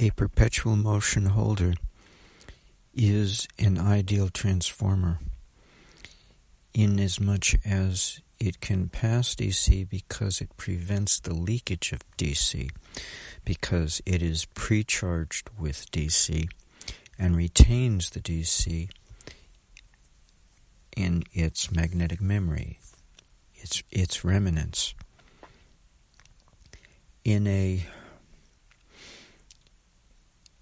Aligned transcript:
a 0.00 0.10
perpetual 0.12 0.76
motion 0.76 1.26
holder 1.26 1.74
is 2.94 3.46
an 3.58 3.78
ideal 3.78 4.30
transformer 4.30 5.18
inasmuch 6.72 7.54
as 7.66 8.20
it 8.40 8.62
can 8.62 8.88
pass 8.88 9.34
DC 9.34 9.86
because 9.90 10.40
it 10.40 10.56
prevents 10.56 11.20
the 11.20 11.34
leakage 11.34 11.92
of 11.92 12.00
DC, 12.16 12.70
because 13.44 14.00
it 14.06 14.22
is 14.22 14.46
precharged 14.54 15.50
with 15.58 15.90
DC 15.90 16.48
and 17.18 17.36
retains 17.36 18.08
the 18.08 18.20
DC 18.20 18.88
in 20.96 21.24
its 21.34 21.70
magnetic 21.70 22.22
memory, 22.22 22.80
its, 23.56 23.82
its 23.90 24.24
remanence. 24.24 24.94
In 27.22 27.46
a 27.46 27.84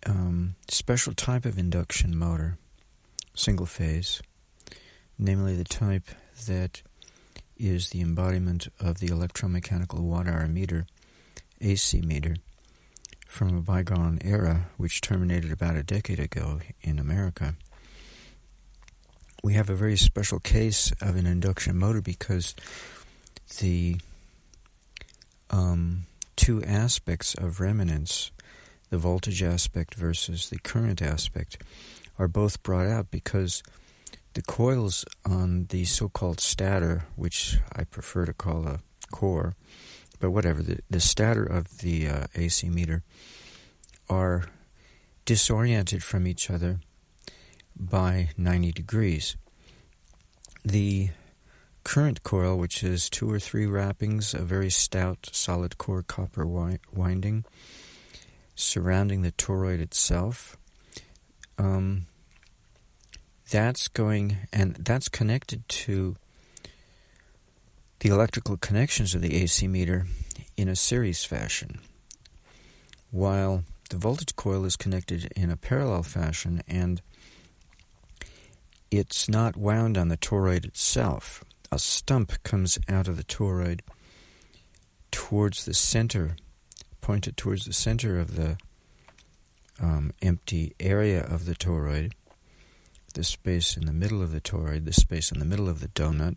um, 0.06 0.54
special 0.68 1.12
type 1.12 1.44
of 1.44 1.58
induction 1.58 2.16
motor, 2.16 2.58
single 3.34 3.66
phase, 3.66 4.22
namely 5.18 5.56
the 5.56 5.64
type 5.64 6.08
that 6.46 6.82
is 7.56 7.90
the 7.90 8.00
embodiment 8.00 8.68
of 8.80 9.00
the 9.00 9.08
electromechanical 9.08 10.00
watt 10.00 10.28
hour 10.28 10.46
meter, 10.46 10.86
AC 11.60 12.00
meter, 12.00 12.36
from 13.26 13.56
a 13.56 13.60
bygone 13.60 14.18
era 14.22 14.70
which 14.76 15.00
terminated 15.00 15.52
about 15.52 15.76
a 15.76 15.82
decade 15.82 16.20
ago 16.20 16.60
in 16.82 16.98
America. 16.98 17.54
We 19.42 19.54
have 19.54 19.70
a 19.70 19.74
very 19.74 19.96
special 19.96 20.40
case 20.40 20.92
of 21.00 21.16
an 21.16 21.26
induction 21.26 21.76
motor 21.76 22.00
because 22.00 22.54
the 23.60 23.96
um, 25.50 26.06
two 26.36 26.62
aspects 26.62 27.34
of 27.34 27.60
remanence 27.60 28.30
the 28.90 28.98
voltage 28.98 29.42
aspect 29.42 29.94
versus 29.94 30.48
the 30.48 30.58
current 30.58 31.02
aspect, 31.02 31.62
are 32.18 32.28
both 32.28 32.62
brought 32.62 32.86
out 32.86 33.10
because 33.10 33.62
the 34.34 34.42
coils 34.42 35.04
on 35.24 35.66
the 35.70 35.84
so 35.84 36.08
called 36.08 36.40
stator, 36.40 37.04
which 37.16 37.58
I 37.74 37.84
prefer 37.84 38.24
to 38.26 38.32
call 38.32 38.66
a 38.66 38.80
core, 39.10 39.54
but 40.20 40.30
whatever, 40.30 40.62
the, 40.62 40.78
the 40.90 41.00
stator 41.00 41.44
of 41.44 41.78
the 41.78 42.08
uh, 42.08 42.26
AC 42.34 42.68
meter 42.68 43.02
are 44.08 44.44
disoriented 45.24 46.02
from 46.02 46.26
each 46.26 46.50
other 46.50 46.80
by 47.78 48.30
90 48.36 48.72
degrees. 48.72 49.36
The 50.64 51.10
current 51.84 52.22
coil, 52.22 52.56
which 52.58 52.82
is 52.82 53.08
two 53.08 53.30
or 53.30 53.38
three 53.38 53.66
wrappings, 53.66 54.34
a 54.34 54.42
very 54.42 54.70
stout 54.70 55.28
solid 55.32 55.78
core 55.78 56.02
copper 56.02 56.44
wi- 56.44 56.80
winding, 56.92 57.44
surrounding 58.58 59.22
the 59.22 59.32
toroid 59.32 59.80
itself. 59.80 60.56
Um, 61.56 62.06
that's 63.50 63.88
going, 63.88 64.36
and 64.52 64.74
that's 64.74 65.08
connected 65.08 65.66
to 65.68 66.16
the 68.00 68.10
electrical 68.10 68.56
connections 68.56 69.14
of 69.14 69.22
the 69.22 69.34
AC 69.36 69.66
meter 69.66 70.06
in 70.56 70.68
a 70.68 70.76
series 70.76 71.24
fashion, 71.24 71.80
while 73.10 73.64
the 73.90 73.96
voltage 73.96 74.36
coil 74.36 74.64
is 74.64 74.76
connected 74.76 75.32
in 75.34 75.50
a 75.50 75.56
parallel 75.56 76.02
fashion 76.02 76.62
and 76.68 77.00
it's 78.90 79.28
not 79.28 79.56
wound 79.56 79.96
on 79.96 80.08
the 80.08 80.16
toroid 80.16 80.64
itself. 80.64 81.44
A 81.70 81.78
stump 81.78 82.42
comes 82.42 82.78
out 82.88 83.08
of 83.08 83.16
the 83.16 83.24
toroid 83.24 83.80
towards 85.10 85.64
the 85.64 85.74
center 85.74 86.36
pointed 87.08 87.38
towards 87.38 87.64
the 87.64 87.72
center 87.72 88.20
of 88.20 88.36
the 88.36 88.58
um, 89.80 90.12
empty 90.20 90.74
area 90.78 91.24
of 91.24 91.46
the 91.46 91.54
toroid, 91.54 92.12
the 93.14 93.24
space 93.24 93.78
in 93.78 93.86
the 93.86 93.94
middle 93.94 94.20
of 94.20 94.30
the 94.30 94.42
toroid, 94.42 94.84
the 94.84 94.92
space 94.92 95.32
in 95.32 95.38
the 95.38 95.44
middle 95.46 95.70
of 95.70 95.80
the 95.80 95.88
donut. 95.88 96.36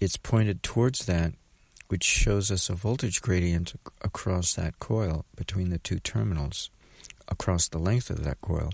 It's 0.00 0.16
pointed 0.16 0.64
towards 0.64 1.06
that, 1.06 1.34
which 1.86 2.02
shows 2.02 2.50
us 2.50 2.68
a 2.68 2.74
voltage 2.74 3.22
gradient 3.22 3.74
across 4.02 4.52
that 4.54 4.80
coil 4.80 5.24
between 5.36 5.70
the 5.70 5.78
two 5.78 6.00
terminals, 6.00 6.68
across 7.28 7.68
the 7.68 7.78
length 7.78 8.10
of 8.10 8.24
that 8.24 8.40
coil. 8.40 8.72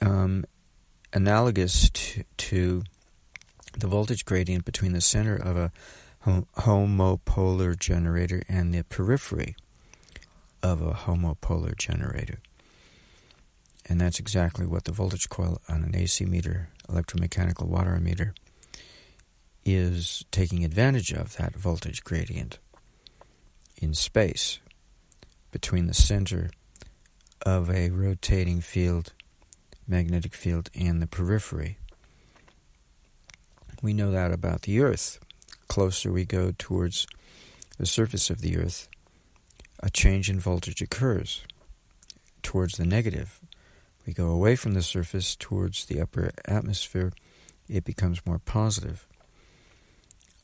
Um, 0.00 0.44
analogous 1.12 1.90
to, 1.90 2.22
to 2.36 2.84
the 3.76 3.88
voltage 3.88 4.24
gradient 4.24 4.64
between 4.64 4.92
the 4.92 5.00
center 5.00 5.34
of 5.34 5.56
a 5.56 5.72
homopolar 6.24 7.78
generator 7.78 8.42
and 8.48 8.72
the 8.72 8.82
periphery 8.84 9.56
of 10.62 10.80
a 10.80 10.92
homopolar 10.92 11.76
generator. 11.76 12.38
And 13.86 14.00
that's 14.00 14.18
exactly 14.18 14.66
what 14.66 14.84
the 14.84 14.92
voltage 14.92 15.28
coil 15.28 15.60
on 15.68 15.82
an 15.82 15.94
AC 15.94 16.24
meter, 16.24 16.70
electromechanical 16.88 17.66
watt 17.66 17.86
hour 17.86 18.00
meter, 18.00 18.34
is 19.64 20.24
taking 20.30 20.64
advantage 20.64 21.12
of 21.12 21.36
that 21.36 21.54
voltage 21.54 22.02
gradient 22.02 22.58
in 23.76 23.92
space 23.92 24.60
between 25.50 25.86
the 25.86 25.94
center 25.94 26.50
of 27.44 27.70
a 27.70 27.90
rotating 27.90 28.60
field, 28.62 29.12
magnetic 29.86 30.34
field, 30.34 30.70
and 30.74 31.02
the 31.02 31.06
periphery. 31.06 31.76
We 33.82 33.92
know 33.92 34.10
that 34.12 34.32
about 34.32 34.62
the 34.62 34.80
Earth 34.80 35.18
closer 35.74 36.12
we 36.12 36.24
go 36.24 36.52
towards 36.56 37.04
the 37.78 37.86
surface 37.86 38.30
of 38.30 38.40
the 38.42 38.56
Earth, 38.56 38.86
a 39.80 39.90
change 39.90 40.30
in 40.30 40.38
voltage 40.38 40.80
occurs 40.80 41.42
towards 42.44 42.76
the 42.76 42.86
negative. 42.86 43.40
We 44.06 44.12
go 44.12 44.28
away 44.28 44.54
from 44.54 44.74
the 44.74 44.82
surface 44.82 45.34
towards 45.34 45.86
the 45.86 46.00
upper 46.00 46.30
atmosphere, 46.44 47.12
it 47.68 47.82
becomes 47.82 48.24
more 48.24 48.38
positive. 48.38 49.08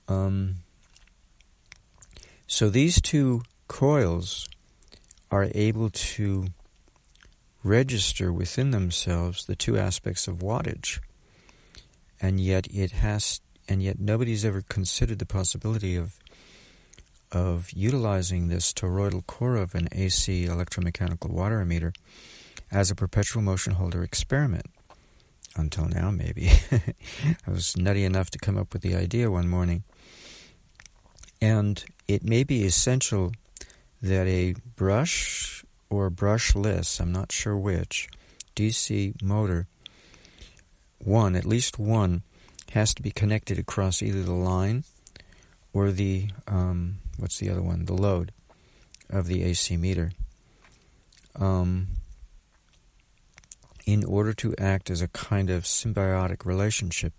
Um, 0.08 0.56
so 2.48 2.68
these 2.68 3.00
two 3.00 3.42
coils 3.68 4.48
are 5.30 5.47
able 5.54 5.91
to 5.91 6.47
register 7.62 8.32
within 8.32 8.72
themselves 8.72 9.47
the 9.47 9.54
two 9.54 9.78
aspects 9.78 10.26
of 10.26 10.38
wattage, 10.38 10.98
and 12.20 12.41
yet 12.41 12.66
it 12.74 12.91
has 12.91 13.41
and 13.70 13.82
yet 13.82 14.00
nobody's 14.00 14.44
ever 14.44 14.62
considered 14.69 15.20
the 15.20 15.25
possibility 15.25 15.94
of 15.97 16.19
of 17.32 17.70
utilizing 17.70 18.48
this 18.48 18.72
toroidal 18.72 19.25
core 19.25 19.54
of 19.54 19.76
an 19.76 19.88
AC 19.92 20.47
electromechanical 20.47 21.31
watt 21.31 21.53
hour 21.53 21.64
meter 21.64 21.92
as 22.72 22.91
a 22.91 22.97
perpetual 22.97 23.41
motion 23.41 23.75
holder 23.75 24.03
experiment. 24.03 24.66
Until 25.54 25.86
now, 25.86 26.10
maybe. 26.10 26.50
I 26.72 27.50
was 27.50 27.76
nutty 27.76 28.04
enough 28.04 28.30
to 28.30 28.38
come 28.38 28.59
up 28.59 28.72
with 28.72 28.82
the 28.82 28.97
idea 28.97 29.30
one 29.30 29.48
morning. 29.48 29.84
And 31.41 31.84
it 32.09 32.25
may 32.25 32.42
be 32.42 32.64
essential 32.64 33.30
that 34.03 34.26
a 34.26 34.54
brush 34.75 35.64
or 35.88 36.10
brushless, 36.10 37.00
I'm 37.00 37.12
not 37.12 37.30
sure 37.30 37.56
which, 37.56 38.09
DC 38.56 39.22
motor, 39.22 39.69
one, 40.98 41.36
at 41.36 41.47
least 41.47 41.78
one, 41.78 42.22
has 42.70 42.94
to 42.94 43.03
be 43.03 43.10
connected 43.10 43.58
across 43.58 44.03
either 44.03 44.22
the 44.22 44.32
line 44.32 44.84
or 45.72 45.91
the 45.91 46.28
um, 46.47 46.97
what's 47.19 47.38
the 47.38 47.50
other 47.50 47.62
one? 47.62 47.84
The 47.84 47.94
load 47.94 48.32
of 49.08 49.26
the 49.26 49.42
AC 49.42 49.76
meter. 49.76 50.12
Um, 51.36 51.88
in 53.86 54.04
order 54.04 54.32
to 54.32 54.54
act 54.56 54.91
as 54.91 55.03
a 55.03 55.09
kind 55.09 55.50
of 55.50 55.64
symbiotic 55.64 56.44
relationship, 56.44 57.12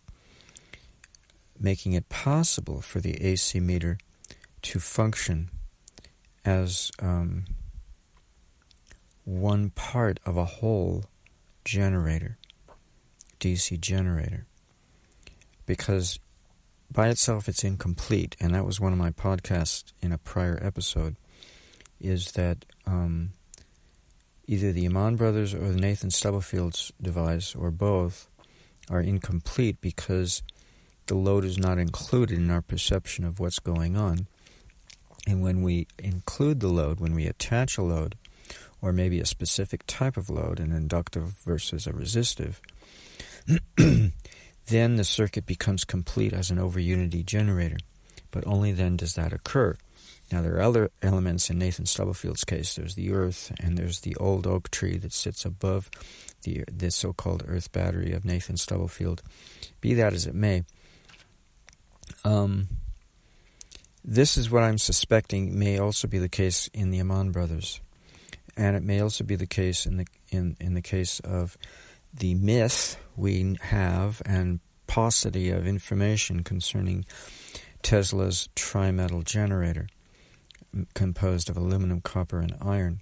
making 1.59 1.93
it 1.93 2.07
possible 2.07 2.81
for 2.81 2.99
the 2.99 3.21
AC 3.21 3.59
meter 3.59 3.97
to 4.61 4.79
function 4.79 5.49
as 6.45 6.91
um, 6.99 7.45
one 9.25 9.69
part 9.71 10.19
of 10.25 10.37
a 10.37 10.45
whole 10.45 11.05
generator, 11.65 12.37
DC 13.39 13.79
generator 13.79 14.45
because 15.71 16.19
by 16.91 17.07
itself 17.07 17.47
it's 17.47 17.63
incomplete, 17.63 18.35
and 18.41 18.53
that 18.53 18.65
was 18.65 18.81
one 18.81 18.91
of 18.91 18.99
my 18.99 19.09
podcasts 19.09 19.93
in 20.01 20.11
a 20.11 20.17
prior 20.17 20.59
episode. 20.61 21.15
Is 21.97 22.33
that 22.33 22.65
um, 22.85 23.31
either 24.47 24.73
the 24.73 24.85
Ammann 24.85 25.15
brothers 25.15 25.53
or 25.53 25.69
the 25.71 25.79
Nathan 25.79 26.09
Stubblefield's 26.09 26.91
device, 27.01 27.55
or 27.55 27.71
both, 27.71 28.27
are 28.89 28.99
incomplete 28.99 29.79
because 29.79 30.43
the 31.05 31.15
load 31.15 31.45
is 31.45 31.57
not 31.57 31.77
included 31.77 32.37
in 32.37 32.51
our 32.51 32.61
perception 32.61 33.23
of 33.23 33.39
what's 33.39 33.59
going 33.59 33.95
on. 33.95 34.27
And 35.25 35.41
when 35.41 35.61
we 35.61 35.87
include 35.97 36.59
the 36.59 36.67
load, 36.67 36.99
when 36.99 37.15
we 37.15 37.27
attach 37.27 37.77
a 37.77 37.81
load, 37.81 38.17
or 38.81 38.91
maybe 38.91 39.21
a 39.21 39.25
specific 39.25 39.85
type 39.87 40.17
of 40.17 40.29
load, 40.29 40.59
an 40.59 40.73
inductive 40.73 41.35
versus 41.45 41.87
a 41.87 41.93
resistive, 41.93 42.61
then 44.71 44.95
the 44.95 45.03
circuit 45.03 45.45
becomes 45.45 45.85
complete 45.85 46.33
as 46.33 46.49
an 46.49 46.57
over 46.57 46.79
unity 46.79 47.23
generator. 47.23 47.77
But 48.31 48.47
only 48.47 48.71
then 48.71 48.97
does 48.97 49.15
that 49.15 49.33
occur. 49.33 49.77
Now, 50.31 50.41
there 50.41 50.55
are 50.55 50.61
other 50.61 50.91
elements 51.01 51.49
in 51.49 51.59
Nathan 51.59 51.85
Stubblefield's 51.85 52.45
case. 52.45 52.75
There's 52.75 52.95
the 52.95 53.11
earth, 53.11 53.51
and 53.59 53.77
there's 53.77 53.99
the 53.99 54.15
old 54.15 54.47
oak 54.47 54.71
tree 54.71 54.97
that 54.97 55.11
sits 55.11 55.43
above 55.43 55.89
the, 56.43 56.63
the 56.71 56.89
so 56.89 57.11
called 57.11 57.43
earth 57.47 57.71
battery 57.73 58.13
of 58.13 58.23
Nathan 58.23 58.55
Stubblefield. 58.55 59.21
Be 59.81 59.93
that 59.95 60.13
as 60.13 60.25
it 60.25 60.33
may, 60.33 60.63
um, 62.23 62.69
this 64.03 64.37
is 64.37 64.49
what 64.49 64.63
I'm 64.63 64.77
suspecting 64.77 65.57
may 65.59 65.77
also 65.77 66.07
be 66.07 66.17
the 66.17 66.29
case 66.29 66.69
in 66.73 66.91
the 66.91 66.99
Ammann 66.99 67.31
brothers, 67.31 67.81
and 68.57 68.75
it 68.75 68.83
may 68.83 69.01
also 69.01 69.23
be 69.23 69.35
the 69.35 69.47
case 69.47 69.85
in 69.85 69.97
the 69.97 70.07
in, 70.29 70.55
in 70.59 70.73
the 70.73 70.81
case 70.81 71.19
of 71.19 71.57
the 72.13 72.35
myth 72.35 72.97
we 73.15 73.57
have 73.61 74.21
and 74.25 74.59
paucity 74.87 75.49
of 75.49 75.65
information 75.65 76.43
concerning 76.43 77.05
Tesla's 77.81 78.49
trimetal 78.55 79.23
generator 79.23 79.87
composed 80.93 81.49
of 81.49 81.57
aluminum, 81.57 82.01
copper, 82.01 82.39
and 82.39 82.55
iron. 82.61 83.01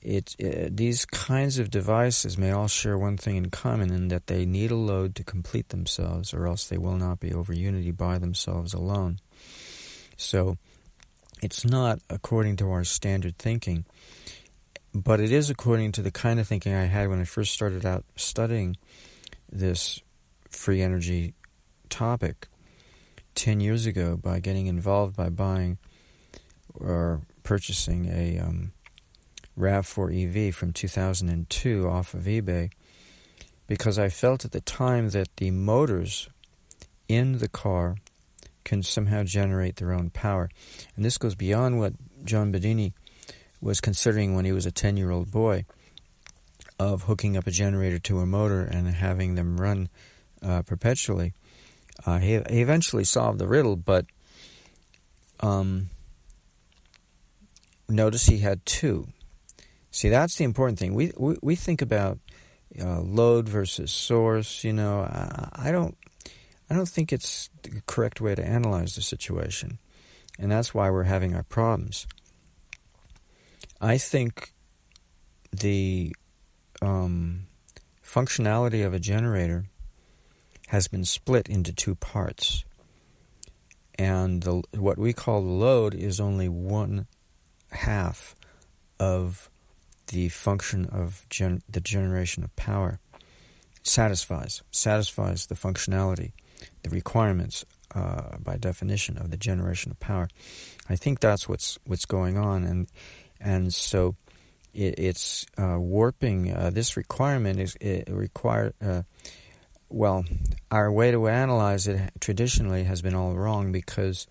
It, 0.00 0.36
uh, 0.42 0.68
these 0.70 1.06
kinds 1.06 1.58
of 1.58 1.70
devices 1.70 2.36
may 2.36 2.50
all 2.50 2.68
share 2.68 2.98
one 2.98 3.16
thing 3.16 3.36
in 3.36 3.50
common 3.50 3.90
in 3.90 4.08
that 4.08 4.26
they 4.26 4.44
need 4.44 4.70
a 4.70 4.76
load 4.76 5.14
to 5.14 5.24
complete 5.24 5.70
themselves, 5.70 6.34
or 6.34 6.46
else 6.46 6.66
they 6.66 6.76
will 6.76 6.96
not 6.96 7.20
be 7.20 7.32
over 7.32 7.54
unity 7.54 7.90
by 7.90 8.18
themselves 8.18 8.74
alone. 8.74 9.18
So, 10.16 10.58
it's 11.42 11.64
not 11.64 12.00
according 12.10 12.56
to 12.56 12.70
our 12.70 12.84
standard 12.84 13.38
thinking, 13.38 13.86
but 14.94 15.20
it 15.20 15.32
is 15.32 15.50
according 15.50 15.92
to 15.92 16.02
the 16.02 16.12
kind 16.12 16.38
of 16.38 16.46
thinking 16.46 16.72
I 16.72 16.84
had 16.84 17.08
when 17.08 17.20
I 17.20 17.24
first 17.24 17.52
started 17.52 17.84
out 17.84 18.04
studying 18.14 18.76
this 19.50 20.00
free 20.48 20.80
energy 20.80 21.34
topic 21.88 22.46
10 23.34 23.58
years 23.58 23.86
ago 23.86 24.16
by 24.16 24.38
getting 24.38 24.66
involved 24.66 25.16
by 25.16 25.28
buying 25.28 25.78
or 26.72 27.22
purchasing 27.42 28.06
a 28.06 28.38
um, 28.38 28.72
RAV4 29.58 30.48
EV 30.48 30.54
from 30.54 30.72
2002 30.72 31.88
off 31.88 32.14
of 32.14 32.22
eBay 32.22 32.70
because 33.66 33.98
I 33.98 34.08
felt 34.08 34.44
at 34.44 34.52
the 34.52 34.60
time 34.60 35.10
that 35.10 35.28
the 35.36 35.50
motors 35.50 36.28
in 37.08 37.38
the 37.38 37.48
car 37.48 37.96
can 38.64 38.82
somehow 38.82 39.24
generate 39.24 39.76
their 39.76 39.92
own 39.92 40.10
power. 40.10 40.48
And 40.96 41.04
this 41.04 41.18
goes 41.18 41.34
beyond 41.34 41.78
what 41.78 41.94
John 42.24 42.52
Bedini 42.52 42.92
was 43.64 43.80
considering 43.80 44.34
when 44.34 44.44
he 44.44 44.52
was 44.52 44.66
a 44.66 44.70
10 44.70 44.96
year 44.96 45.10
old 45.10 45.30
boy 45.30 45.64
of 46.78 47.04
hooking 47.04 47.36
up 47.36 47.46
a 47.46 47.50
generator 47.50 47.98
to 47.98 48.18
a 48.18 48.26
motor 48.26 48.60
and 48.62 48.86
having 48.88 49.34
them 49.34 49.56
run 49.60 49.88
uh, 50.42 50.62
perpetually. 50.62 51.32
Uh, 52.04 52.18
he, 52.18 52.32
he 52.50 52.60
eventually 52.60 53.04
solved 53.04 53.38
the 53.38 53.46
riddle, 53.46 53.76
but 53.76 54.04
um, 55.40 55.88
notice 57.88 58.26
he 58.26 58.38
had 58.38 58.64
two. 58.66 59.08
See, 59.90 60.10
that's 60.10 60.36
the 60.36 60.44
important 60.44 60.78
thing. 60.78 60.94
We 60.94 61.12
we, 61.16 61.36
we 61.40 61.54
think 61.54 61.80
about 61.80 62.18
uh, 62.80 63.00
load 63.00 63.48
versus 63.48 63.92
source. 63.92 64.64
You 64.64 64.72
know, 64.72 65.02
I, 65.02 65.68
I, 65.68 65.72
don't 65.72 65.96
I 66.68 66.74
don't 66.74 66.88
think 66.88 67.12
it's 67.12 67.48
the 67.62 67.80
correct 67.86 68.20
way 68.20 68.34
to 68.34 68.44
analyze 68.44 68.96
the 68.96 69.02
situation, 69.02 69.78
and 70.38 70.50
that's 70.50 70.74
why 70.74 70.90
we're 70.90 71.04
having 71.04 71.34
our 71.34 71.44
problems. 71.44 72.08
I 73.80 73.98
think 73.98 74.52
the 75.52 76.14
um, 76.80 77.46
functionality 78.04 78.84
of 78.84 78.94
a 78.94 78.98
generator 78.98 79.66
has 80.68 80.88
been 80.88 81.04
split 81.04 81.48
into 81.48 81.72
two 81.72 81.94
parts. 81.94 82.64
And 83.96 84.42
the, 84.42 84.62
what 84.72 84.98
we 84.98 85.12
call 85.12 85.42
the 85.42 85.52
load 85.52 85.94
is 85.94 86.18
only 86.18 86.48
one 86.48 87.06
half 87.70 88.34
of 88.98 89.50
the 90.08 90.28
function 90.28 90.86
of 90.86 91.26
gen, 91.28 91.62
the 91.68 91.80
generation 91.80 92.44
of 92.44 92.54
power. 92.56 92.98
Satisfies, 93.82 94.62
satisfies 94.70 95.46
the 95.46 95.54
functionality, 95.54 96.32
the 96.82 96.90
requirements 96.90 97.64
uh, 97.94 98.36
by 98.38 98.56
definition 98.56 99.18
of 99.18 99.30
the 99.30 99.36
generation 99.36 99.90
of 99.90 100.00
power. 100.00 100.28
I 100.88 100.96
think 100.96 101.20
that's 101.20 101.48
what's 101.48 101.78
what's 101.86 102.06
going 102.06 102.36
on, 102.36 102.64
and 102.64 102.88
and 103.44 103.72
so 103.72 104.16
it, 104.72 104.98
it's 104.98 105.46
uh, 105.56 105.78
warping. 105.78 106.52
Uh, 106.52 106.70
this 106.70 106.96
requirement 106.96 107.60
is 107.60 107.76
it 107.80 108.08
require 108.10 108.74
uh, 108.84 109.02
well, 109.88 110.24
our 110.72 110.90
way 110.90 111.12
to 111.12 111.28
analyze 111.28 111.86
it 111.86 112.10
traditionally 112.20 112.82
has 112.84 113.00
been 113.00 113.14
all 113.14 113.34
wrong 113.34 113.70
because 113.70 114.26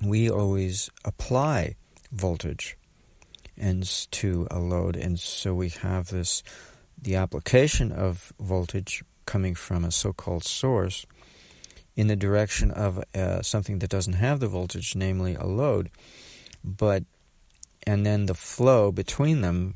we 0.00 0.30
always 0.30 0.90
apply 1.04 1.74
voltage 2.12 2.76
and 3.56 3.84
to 4.12 4.46
a 4.50 4.58
load, 4.60 4.96
and 4.96 5.18
so 5.18 5.54
we 5.54 5.70
have 5.70 6.08
this 6.08 6.42
the 7.00 7.16
application 7.16 7.90
of 7.90 8.32
voltage 8.38 9.02
coming 9.26 9.54
from 9.54 9.84
a 9.84 9.90
so-called 9.90 10.44
source 10.44 11.06
in 11.96 12.06
the 12.06 12.16
direction 12.16 12.70
of 12.70 13.02
uh, 13.14 13.42
something 13.42 13.78
that 13.78 13.90
doesn't 13.90 14.14
have 14.14 14.40
the 14.40 14.48
voltage, 14.48 14.94
namely 14.94 15.34
a 15.34 15.44
load, 15.44 15.90
but 16.62 17.04
and 17.86 18.04
then 18.04 18.26
the 18.26 18.34
flow 18.34 18.90
between 18.90 19.40
them, 19.40 19.74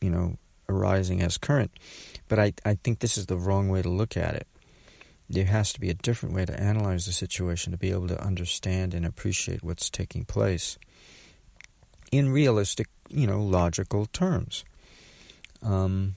you 0.00 0.10
know, 0.10 0.36
arising 0.68 1.22
as 1.22 1.38
current. 1.38 1.72
But 2.28 2.38
I, 2.38 2.52
I 2.64 2.74
think 2.74 2.98
this 2.98 3.18
is 3.18 3.26
the 3.26 3.36
wrong 3.36 3.68
way 3.68 3.82
to 3.82 3.88
look 3.88 4.16
at 4.16 4.34
it. 4.34 4.46
There 5.28 5.44
has 5.44 5.72
to 5.72 5.80
be 5.80 5.90
a 5.90 5.94
different 5.94 6.34
way 6.34 6.44
to 6.44 6.60
analyze 6.60 7.06
the 7.06 7.12
situation 7.12 7.72
to 7.72 7.78
be 7.78 7.90
able 7.90 8.08
to 8.08 8.22
understand 8.22 8.94
and 8.94 9.06
appreciate 9.06 9.62
what's 9.62 9.90
taking 9.90 10.24
place 10.24 10.78
in 12.10 12.30
realistic, 12.30 12.88
you 13.08 13.26
know, 13.26 13.42
logical 13.42 14.06
terms. 14.06 14.64
Um, 15.62 16.16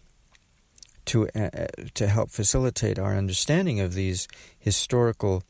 to 1.05 1.29
uh, 1.35 1.49
uh 1.53 1.67
to 1.93 2.07
help 2.07 2.31
facilitate 2.31 2.97
our 2.97 3.15
understanding 3.15 3.79
of 3.79 3.93
these 3.93 4.27
historical 4.57 5.43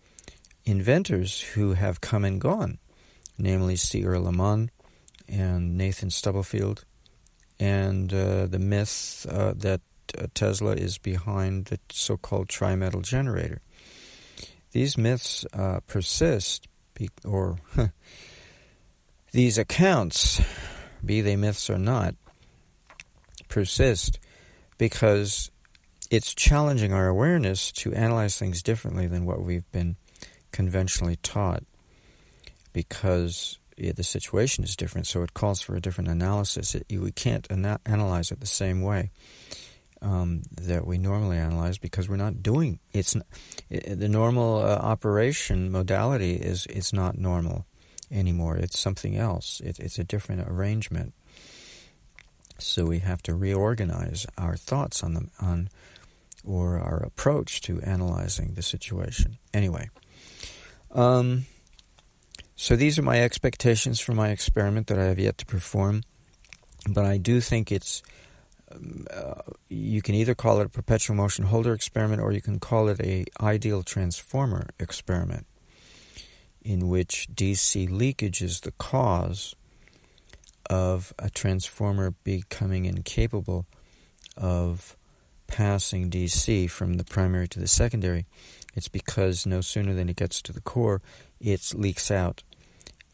inventors 0.65 1.41
who 1.53 1.73
have 1.73 2.01
come 2.01 2.25
and 2.25 2.41
gone, 2.41 2.77
namely 3.37 3.77
C. 3.77 4.05
Earl 4.05 4.27
Ammann 4.27 4.69
and 5.27 5.77
Nathan 5.77 6.09
Stubblefield, 6.09 6.85
and 7.59 8.13
uh, 8.13 8.45
the 8.47 8.59
myth 8.59 9.25
uh, 9.29 9.53
that 9.57 9.81
uh, 10.17 10.27
Tesla 10.33 10.73
is 10.73 10.97
behind 10.97 11.65
the 11.65 11.79
so 11.89 12.17
called 12.17 12.47
trimetal 12.47 13.01
generator. 13.01 13.61
These 14.71 14.97
myths 14.97 15.45
uh, 15.53 15.79
persist, 15.87 16.67
or 17.23 17.57
these 19.31 19.57
accounts, 19.57 20.41
be 21.03 21.21
they 21.21 21.35
myths 21.35 21.69
or 21.69 21.77
not, 21.77 22.15
persist 23.47 24.19
because 24.77 25.49
it's 26.11 26.35
challenging 26.35 26.93
our 26.93 27.07
awareness 27.07 27.71
to 27.71 27.93
analyze 27.93 28.37
things 28.37 28.61
differently 28.61 29.07
than 29.07 29.25
what 29.25 29.41
we've 29.41 29.69
been 29.71 29.95
conventionally 30.51 31.17
taught 31.17 31.63
because 32.75 33.57
yeah, 33.77 33.91
the 33.91 34.03
situation 34.03 34.63
is 34.63 34.75
different, 34.75 35.07
so 35.07 35.21
it 35.23 35.33
calls 35.33 35.61
for 35.61 35.75
a 35.75 35.81
different 35.81 36.09
analysis. 36.09 36.75
It, 36.75 36.85
we 36.89 37.11
can't 37.11 37.45
ana- 37.49 37.79
analyze 37.85 38.31
it 38.31 38.39
the 38.39 38.47
same 38.47 38.81
way 38.81 39.11
um, 40.01 40.43
that 40.61 40.85
we 40.85 40.97
normally 40.97 41.37
analyze 41.37 41.77
because 41.77 42.07
we're 42.07 42.15
not 42.15 42.43
doing 42.43 42.79
it's 42.93 43.15
it, 43.69 43.99
the 43.99 44.09
normal 44.09 44.59
uh, 44.59 44.75
operation 44.75 45.71
modality 45.71 46.35
is 46.35 46.65
it's 46.69 46.93
not 46.93 47.17
normal 47.17 47.65
anymore. 48.11 48.55
It's 48.55 48.79
something 48.79 49.17
else. 49.17 49.61
It, 49.61 49.79
it's 49.79 49.97
a 49.97 50.03
different 50.03 50.47
arrangement. 50.47 51.13
So 52.57 52.85
we 52.85 52.99
have 52.99 53.21
to 53.23 53.33
reorganize 53.33 54.25
our 54.37 54.55
thoughts 54.55 55.03
on 55.03 55.13
them 55.13 55.31
on 55.41 55.69
or 56.45 56.79
our 56.79 56.97
approach 56.99 57.61
to 57.61 57.81
analyzing 57.81 58.53
the 58.53 58.61
situation. 58.61 59.37
Anyway, 59.53 59.89
um, 60.91 61.47
so 62.55 62.75
these 62.75 62.97
are 62.97 63.03
my 63.03 63.21
expectations 63.21 63.99
for 63.99 64.13
my 64.13 64.29
experiment 64.29 64.87
that 64.87 64.99
I 64.99 65.05
have 65.05 65.19
yet 65.19 65.37
to 65.39 65.45
perform, 65.45 66.03
but 66.89 67.05
I 67.05 67.17
do 67.17 67.41
think 67.41 67.71
it's 67.71 68.01
uh, 68.71 69.41
you 69.69 70.01
can 70.01 70.15
either 70.15 70.35
call 70.35 70.59
it 70.59 70.65
a 70.65 70.69
perpetual 70.69 71.15
motion 71.15 71.45
holder 71.45 71.73
experiment 71.73 72.21
or 72.21 72.31
you 72.31 72.41
can 72.41 72.59
call 72.59 72.87
it 72.87 72.99
a 72.99 73.25
ideal 73.41 73.83
transformer 73.83 74.67
experiment 74.79 75.45
in 76.63 76.87
which 76.87 77.27
DC 77.33 77.89
leakage 77.89 78.41
is 78.41 78.61
the 78.61 78.71
cause 78.71 79.55
of 80.69 81.13
a 81.19 81.29
transformer 81.29 82.11
becoming 82.23 82.85
incapable 82.85 83.65
of 84.35 84.97
passing 85.47 86.09
DC 86.09 86.69
from 86.69 86.95
the 86.95 87.03
primary 87.03 87.47
to 87.47 87.59
the 87.59 87.67
secondary. 87.67 88.25
It's 88.73 88.87
because 88.87 89.45
no 89.45 89.61
sooner 89.61 89.93
than 89.93 90.09
it 90.09 90.15
gets 90.15 90.41
to 90.41 90.51
the 90.51 90.61
core, 90.61 91.01
it 91.39 91.73
leaks 91.75 92.09
out 92.11 92.43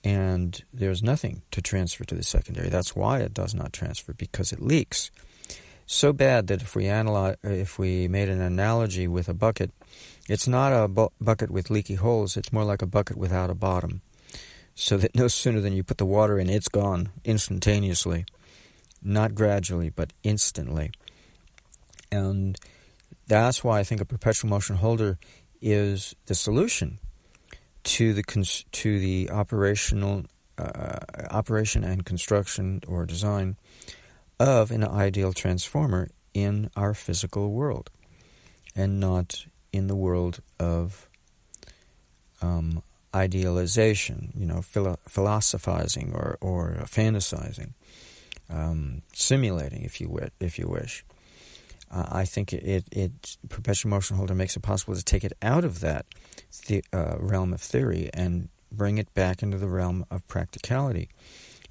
and 0.03 0.63
there's 0.73 1.03
nothing 1.03 1.43
to 1.51 1.61
transfer 1.61 2.03
to 2.03 2.15
the 2.15 2.23
secondary. 2.23 2.69
That's 2.69 2.95
why 2.95 3.19
it 3.19 3.33
does 3.33 3.53
not 3.53 3.73
transfer 3.73 4.13
because 4.13 4.51
it 4.51 4.61
leaks 4.61 5.11
so 5.85 6.13
bad 6.13 6.47
that 6.47 6.61
if 6.61 6.75
we 6.75 6.87
analyze, 6.87 7.35
if 7.43 7.77
we 7.77 8.07
made 8.07 8.29
an 8.29 8.41
analogy 8.41 9.07
with 9.07 9.27
a 9.27 9.33
bucket, 9.33 9.71
it's 10.27 10.47
not 10.47 10.71
a 10.71 10.87
bu- 10.87 11.09
bucket 11.19 11.51
with 11.51 11.69
leaky 11.69 11.95
holes. 11.95 12.37
It's 12.37 12.53
more 12.53 12.63
like 12.63 12.81
a 12.81 12.87
bucket 12.87 13.17
without 13.17 13.49
a 13.49 13.55
bottom. 13.55 14.01
so 14.73 14.97
that 14.97 15.13
no 15.13 15.27
sooner 15.27 15.59
than 15.59 15.73
you 15.73 15.83
put 15.83 15.97
the 15.97 16.05
water 16.05 16.39
in, 16.39 16.49
it's 16.49 16.69
gone 16.69 17.09
instantaneously. 17.25 18.25
Not 19.03 19.35
gradually, 19.35 19.89
but 19.89 20.13
instantly. 20.23 20.91
And 22.11 22.57
that's 23.27 23.63
why 23.63 23.79
I 23.79 23.83
think 23.83 23.99
a 23.99 24.05
perpetual 24.05 24.49
motion 24.49 24.77
holder 24.77 25.19
is 25.61 26.15
the 26.27 26.35
solution 26.35 26.99
to 27.83 28.13
the 28.13 28.23
cons- 28.23 28.65
to 28.71 28.99
the 28.99 29.29
operational 29.29 30.23
uh, 30.57 30.99
operation 31.31 31.83
and 31.83 32.05
construction 32.05 32.81
or 32.87 33.05
design 33.05 33.57
of 34.39 34.71
an 34.71 34.83
ideal 34.83 35.33
transformer 35.33 36.09
in 36.33 36.69
our 36.75 36.93
physical 36.93 37.51
world, 37.51 37.89
and 38.75 38.99
not 38.99 39.45
in 39.73 39.87
the 39.87 39.95
world 39.95 40.41
of 40.59 41.09
um, 42.41 42.81
idealization, 43.13 44.31
you 44.35 44.45
know, 44.45 44.61
philo- 44.61 44.99
philosophizing 45.07 46.11
or 46.13 46.37
or 46.41 46.83
fantasizing, 46.85 47.73
um, 48.49 49.01
simulating, 49.13 49.83
if 49.83 49.99
you 49.99 50.19
if 50.39 50.57
you 50.57 50.67
wish. 50.67 51.03
Uh, 51.91 52.05
I 52.09 52.25
think 52.25 52.53
it, 52.53 52.85
it, 52.91 53.37
perpetual 53.49 53.89
motion 53.89 54.15
holder 54.15 54.33
makes 54.33 54.55
it 54.55 54.61
possible 54.61 54.95
to 54.95 55.03
take 55.03 55.23
it 55.23 55.33
out 55.41 55.65
of 55.65 55.81
that 55.81 56.05
the, 56.67 56.83
uh, 56.93 57.15
realm 57.19 57.53
of 57.53 57.61
theory 57.61 58.09
and 58.13 58.47
bring 58.71 58.97
it 58.97 59.13
back 59.13 59.43
into 59.43 59.57
the 59.57 59.67
realm 59.67 60.05
of 60.09 60.25
practicality. 60.27 61.09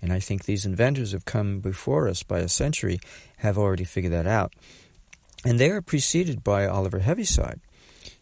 And 0.02 0.12
I 0.12 0.20
think 0.20 0.44
these 0.44 0.66
inventors 0.66 1.12
have 1.12 1.24
come 1.24 1.60
before 1.60 2.08
us 2.08 2.22
by 2.22 2.40
a 2.40 2.48
century 2.48 3.00
have 3.38 3.56
already 3.56 3.84
figured 3.84 4.12
that 4.12 4.26
out. 4.26 4.54
And 5.44 5.58
they 5.58 5.70
are 5.70 5.80
preceded 5.80 6.44
by 6.44 6.66
Oliver 6.66 6.98
Heaviside, 6.98 7.60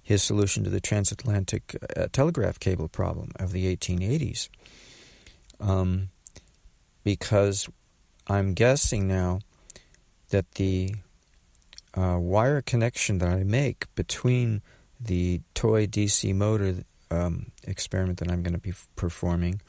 his 0.01 0.23
solution 0.23 0.63
to 0.65 0.71
the 0.71 0.81
transatlantic 0.81 1.77
uh, 1.97 2.07
telegraph 2.13 2.61
cable 2.61 2.89
problem 2.89 3.33
of 3.37 3.53
the 3.53 3.75
1880s. 3.77 4.49
Um, 5.61 6.11
because 7.03 7.69
I'm 8.29 8.55
guessing 8.55 9.09
now 9.09 9.41
that 10.31 10.53
the 10.53 10.95
uh, 11.99 12.19
wire 12.19 12.63
connection 12.63 13.19
that 13.19 13.29
I 13.29 13.43
make 13.45 13.93
between 13.95 14.63
the 15.01 15.41
toy 15.55 15.87
DC 15.87 16.35
motor 16.35 16.85
um, 17.11 17.53
experiment 17.65 18.19
that 18.19 18.31
I'm 18.31 18.43
going 18.43 18.55
to 18.55 18.61
be 18.61 18.73
performing 18.97 19.61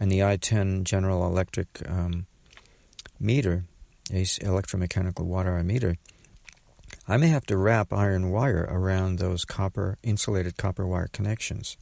and 0.00 0.10
the 0.10 0.20
i10 0.20 0.84
General 0.84 1.26
Electric 1.26 1.82
um, 1.88 2.26
meter, 3.18 3.64
electromechanical 4.10 5.24
watt 5.24 5.46
hour 5.46 5.62
meter, 5.62 5.96
I 7.06 7.16
may 7.16 7.28
have 7.28 7.46
to 7.46 7.56
wrap 7.56 7.92
iron 7.92 8.30
wire 8.30 8.66
around 8.70 9.18
those 9.18 9.44
copper 9.44 9.98
insulated 10.02 10.56
copper 10.56 10.86
wire 10.86 11.08
connections 11.12 11.76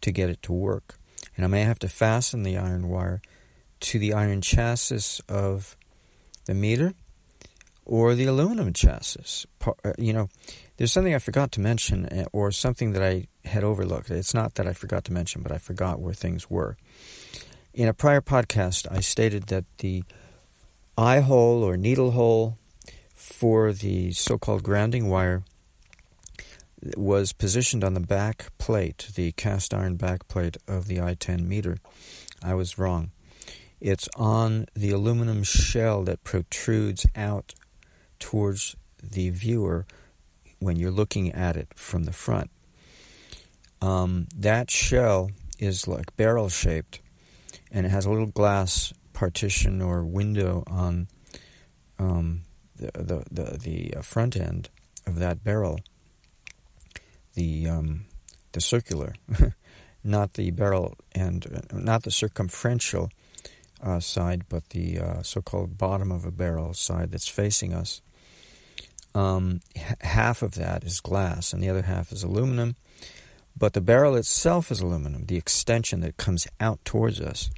to 0.00 0.10
get 0.10 0.30
it 0.30 0.42
to 0.42 0.52
work. 0.52 0.96
And 1.36 1.44
I 1.44 1.48
may 1.48 1.62
have 1.62 1.78
to 1.80 1.88
fasten 1.88 2.42
the 2.42 2.56
iron 2.56 2.88
wire 2.88 3.22
to 3.80 3.98
the 3.98 4.12
iron 4.12 4.40
chassis 4.40 5.22
of 5.28 5.76
the 6.46 6.54
meter 6.54 6.94
or 7.84 8.14
the 8.14 8.26
aluminum 8.26 8.72
chassis. 8.72 9.46
Uh, 9.64 9.92
you 9.98 10.12
know, 10.12 10.28
there's 10.76 10.92
something 10.92 11.14
I 11.14 11.18
forgot 11.18 11.52
to 11.52 11.60
mention, 11.60 12.06
uh, 12.06 12.24
or 12.32 12.50
something 12.50 12.92
that 12.92 13.02
I 13.02 13.26
had 13.44 13.64
overlooked. 13.64 14.10
It's 14.10 14.34
not 14.34 14.54
that 14.54 14.66
I 14.66 14.72
forgot 14.72 15.04
to 15.04 15.12
mention, 15.12 15.42
but 15.42 15.52
I 15.52 15.58
forgot 15.58 16.00
where 16.00 16.14
things 16.14 16.50
were. 16.50 16.76
In 17.74 17.88
a 17.88 17.94
prior 17.94 18.20
podcast, 18.20 18.86
I 18.90 19.00
stated 19.00 19.44
that 19.44 19.64
the 19.78 20.04
eye 20.96 21.20
hole 21.20 21.62
or 21.62 21.76
needle 21.76 22.12
hole 22.12 22.58
for 23.14 23.72
the 23.72 24.12
so 24.12 24.36
called 24.38 24.62
grounding 24.62 25.08
wire 25.08 25.42
was 26.96 27.32
positioned 27.32 27.84
on 27.84 27.94
the 27.94 28.00
back 28.00 28.46
plate, 28.58 29.10
the 29.14 29.32
cast 29.32 29.72
iron 29.72 29.96
back 29.96 30.26
plate 30.28 30.56
of 30.66 30.88
the 30.88 31.00
I 31.00 31.14
10 31.14 31.48
meter. 31.48 31.78
I 32.42 32.54
was 32.54 32.78
wrong. 32.78 33.12
It's 33.80 34.08
on 34.16 34.66
the 34.74 34.90
aluminum 34.90 35.42
shell 35.42 36.04
that 36.04 36.24
protrudes 36.24 37.06
out 37.16 37.54
towards 38.22 38.76
the 39.02 39.30
viewer 39.30 39.84
when 40.60 40.76
you're 40.76 40.92
looking 40.92 41.32
at 41.32 41.56
it 41.56 41.68
from 41.74 42.04
the 42.04 42.12
front. 42.12 42.50
Um, 43.82 44.28
that 44.36 44.70
shell 44.70 45.32
is 45.58 45.88
like 45.88 46.16
barrel 46.16 46.48
shaped 46.48 47.00
and 47.72 47.84
it 47.84 47.88
has 47.88 48.06
a 48.06 48.10
little 48.10 48.26
glass 48.26 48.94
partition 49.12 49.82
or 49.82 50.04
window 50.04 50.62
on 50.68 51.08
um, 51.98 52.42
the, 52.76 52.92
the, 52.94 53.24
the, 53.30 53.58
the, 53.58 53.94
uh, 53.96 54.02
front 54.02 54.36
end 54.36 54.70
of 55.04 55.18
that 55.18 55.42
barrel. 55.42 55.80
The, 57.34 57.68
um, 57.68 58.04
the 58.52 58.60
circular, 58.60 59.14
not 60.04 60.34
the 60.34 60.52
barrel 60.52 60.96
and 61.12 61.46
uh, 61.46 61.76
not 61.76 62.04
the 62.04 62.10
circumferential 62.10 63.10
uh, 63.82 63.98
side, 63.98 64.44
but 64.48 64.68
the 64.70 65.00
uh, 65.00 65.22
so 65.22 65.42
called 65.42 65.76
bottom 65.76 66.12
of 66.12 66.24
a 66.24 66.30
barrel 66.30 66.72
side 66.72 67.10
that's 67.10 67.28
facing 67.28 67.72
us 67.72 68.00
um, 69.14 69.60
h- 69.74 69.96
half 70.00 70.42
of 70.42 70.54
that 70.54 70.84
is 70.84 71.00
glass 71.00 71.52
and 71.52 71.62
the 71.62 71.68
other 71.68 71.82
half 71.82 72.12
is 72.12 72.22
aluminum. 72.22 72.76
But 73.56 73.74
the 73.74 73.80
barrel 73.80 74.16
itself 74.16 74.70
is 74.70 74.80
aluminum, 74.80 75.26
the 75.26 75.36
extension 75.36 76.00
that 76.00 76.16
comes 76.16 76.46
out 76.58 76.82
towards 76.84 77.20
us. 77.20 77.50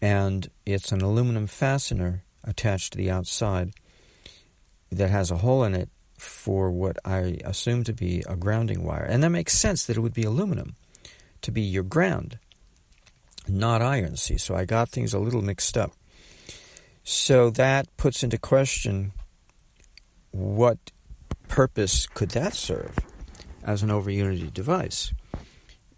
And 0.00 0.50
it's 0.64 0.92
an 0.92 1.02
aluminum 1.02 1.46
fastener 1.46 2.24
attached 2.42 2.92
to 2.92 2.98
the 2.98 3.10
outside 3.10 3.72
that 4.90 5.10
has 5.10 5.30
a 5.30 5.38
hole 5.38 5.64
in 5.64 5.74
it 5.74 5.88
for 6.16 6.70
what 6.70 6.96
I 7.04 7.38
assume 7.44 7.84
to 7.84 7.92
be 7.92 8.22
a 8.26 8.36
grounding 8.36 8.84
wire. 8.84 9.04
And 9.04 9.22
that 9.22 9.30
makes 9.30 9.58
sense 9.58 9.84
that 9.84 9.96
it 9.96 10.00
would 10.00 10.14
be 10.14 10.24
aluminum 10.24 10.76
to 11.42 11.50
be 11.50 11.62
your 11.62 11.82
ground, 11.82 12.38
not 13.46 13.82
iron. 13.82 14.16
See, 14.16 14.38
so 14.38 14.54
I 14.54 14.64
got 14.64 14.88
things 14.88 15.12
a 15.12 15.18
little 15.18 15.42
mixed 15.42 15.76
up. 15.76 15.92
So 17.02 17.50
that 17.50 17.94
puts 17.98 18.22
into 18.22 18.38
question 18.38 19.12
what 20.34 20.90
purpose 21.46 22.08
could 22.08 22.30
that 22.30 22.54
serve 22.54 22.98
as 23.62 23.84
an 23.84 23.90
over 23.90 24.10
unity 24.10 24.50
device? 24.52 25.14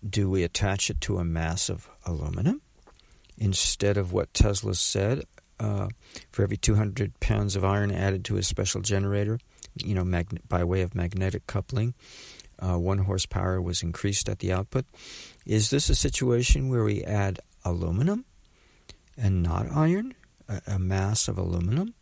Do 0.06 0.28
we 0.28 0.42
attach 0.42 0.90
it 0.90 1.00
to 1.02 1.16
a 1.16 1.24
mass 1.24 1.70
of 1.70 1.88
aluminum 2.04 2.60
instead 3.38 3.96
of 3.96 4.12
what 4.12 4.34
Tesla 4.34 4.74
said? 4.74 5.24
Uh, 5.58 5.88
for 6.30 6.42
every 6.42 6.58
200 6.58 7.18
pounds 7.18 7.56
of 7.56 7.64
iron 7.64 7.90
added 7.90 8.26
to 8.26 8.36
a 8.36 8.42
special 8.42 8.82
generator, 8.82 9.38
you 9.82 9.94
know, 9.94 10.04
mag- 10.04 10.46
by 10.46 10.62
way 10.62 10.82
of 10.82 10.94
magnetic 10.94 11.46
coupling, 11.46 11.94
uh, 12.58 12.78
one 12.78 12.98
horsepower 12.98 13.60
was 13.62 13.82
increased 13.82 14.28
at 14.28 14.40
the 14.40 14.52
output. 14.52 14.84
Is 15.46 15.70
this 15.70 15.88
a 15.88 15.94
situation 15.94 16.68
where 16.68 16.84
we 16.84 17.02
add 17.02 17.40
aluminum 17.64 18.26
and 19.16 19.42
not 19.42 19.72
iron, 19.72 20.14
a, 20.46 20.60
a 20.66 20.78
mass 20.78 21.26
of 21.26 21.38
aluminum? 21.38 21.94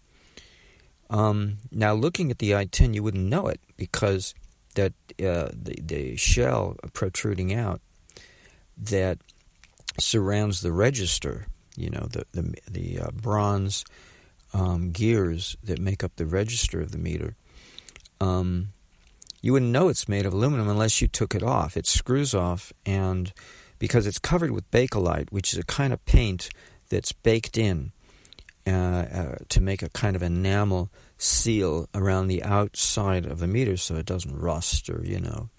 Um, 1.11 1.59
now, 1.71 1.95
looking 1.95 2.31
at 2.31 2.39
the 2.39 2.55
I-10, 2.55 2.95
you 2.95 3.03
wouldn't 3.03 3.29
know 3.29 3.47
it 3.47 3.61
because 3.77 4.35
that 4.75 4.93
uh, 5.21 5.49
the 5.53 5.79
the 5.81 6.17
shell 6.17 6.77
protruding 6.93 7.55
out 7.55 7.81
that 8.77 9.19
surrounds 9.99 10.61
the 10.61 10.73
register, 10.73 11.47
you 11.77 11.91
know, 11.91 12.09
the 12.11 12.27
the 12.33 12.55
the 12.69 13.01
uh, 13.01 13.11
bronze 13.13 13.85
um, 14.53 14.91
gears 14.91 15.57
that 15.63 15.79
make 15.79 16.03
up 16.03 16.13
the 16.17 16.27
register 16.27 16.81
of 16.81 16.93
the 16.93 16.99
meter. 16.99 17.37
Um, 18.21 18.69
you 19.43 19.53
wouldn't 19.53 19.73
know 19.73 19.89
it's 19.89 20.09
made 20.09 20.25
of 20.25 20.33
aluminum 20.33 20.69
unless 20.69 21.03
you 21.03 21.09
took 21.09 21.35
it 21.35 21.43
off. 21.43 21.77
It 21.77 21.87
screws 21.87 22.35
off, 22.35 22.73
and 22.87 23.33
because 23.79 24.07
it's 24.07 24.19
covered 24.19 24.51
with 24.51 24.71
bakelite, 24.71 25.31
which 25.31 25.53
is 25.53 25.59
a 25.59 25.65
kind 25.65 25.93
of 25.93 26.05
paint 26.07 26.49
that's 26.89 27.13
baked 27.13 27.59
in 27.59 27.93
uh, 28.67 28.71
uh, 28.71 29.35
to 29.51 29.61
make 29.61 29.83
a 29.83 29.91
kind 29.91 30.17
of 30.17 30.23
enamel 30.23 30.91
seal 31.19 31.89
around 31.95 32.29
the 32.29 32.43
outside 32.43 33.27
of 33.27 33.39
the 33.39 33.47
meter 33.47 33.77
so 33.77 33.97
it 33.97 34.07
doesn't 34.07 34.39
rust 34.39 34.89
or, 34.89 35.03
you 35.05 35.21
know, 35.21 35.51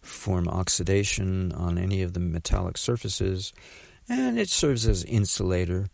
form 0.00 0.48
oxidation 0.48 1.52
on 1.52 1.78
any 1.78 2.02
of 2.02 2.14
the 2.14 2.20
metallic 2.20 2.76
surfaces. 2.76 3.52
And 4.08 4.38
it 4.38 4.48
serves 4.48 4.88
as 4.88 5.04
insulator. 5.04 5.88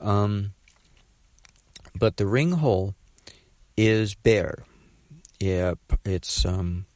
Um, 0.00 0.52
but 1.94 2.16
the 2.16 2.26
ring 2.26 2.52
hole 2.52 2.94
is 3.76 4.14
bare. 4.14 4.64
Yeah, 5.38 5.74
it's 6.04 6.44
um, 6.44 6.86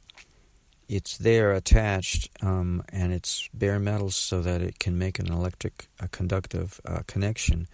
it's 0.89 1.17
there 1.17 1.53
attached, 1.53 2.31
um, 2.43 2.83
and 2.91 3.13
it's 3.13 3.49
bare 3.55 3.79
metal 3.79 4.11
so 4.11 4.43
that 4.43 4.61
it 4.61 4.79
can 4.79 4.99
make 4.99 5.19
an 5.19 5.33
electric, 5.33 5.89
a 5.99 6.09
conductive 6.09 6.81
uh, 6.85 7.01
connection 7.07 7.69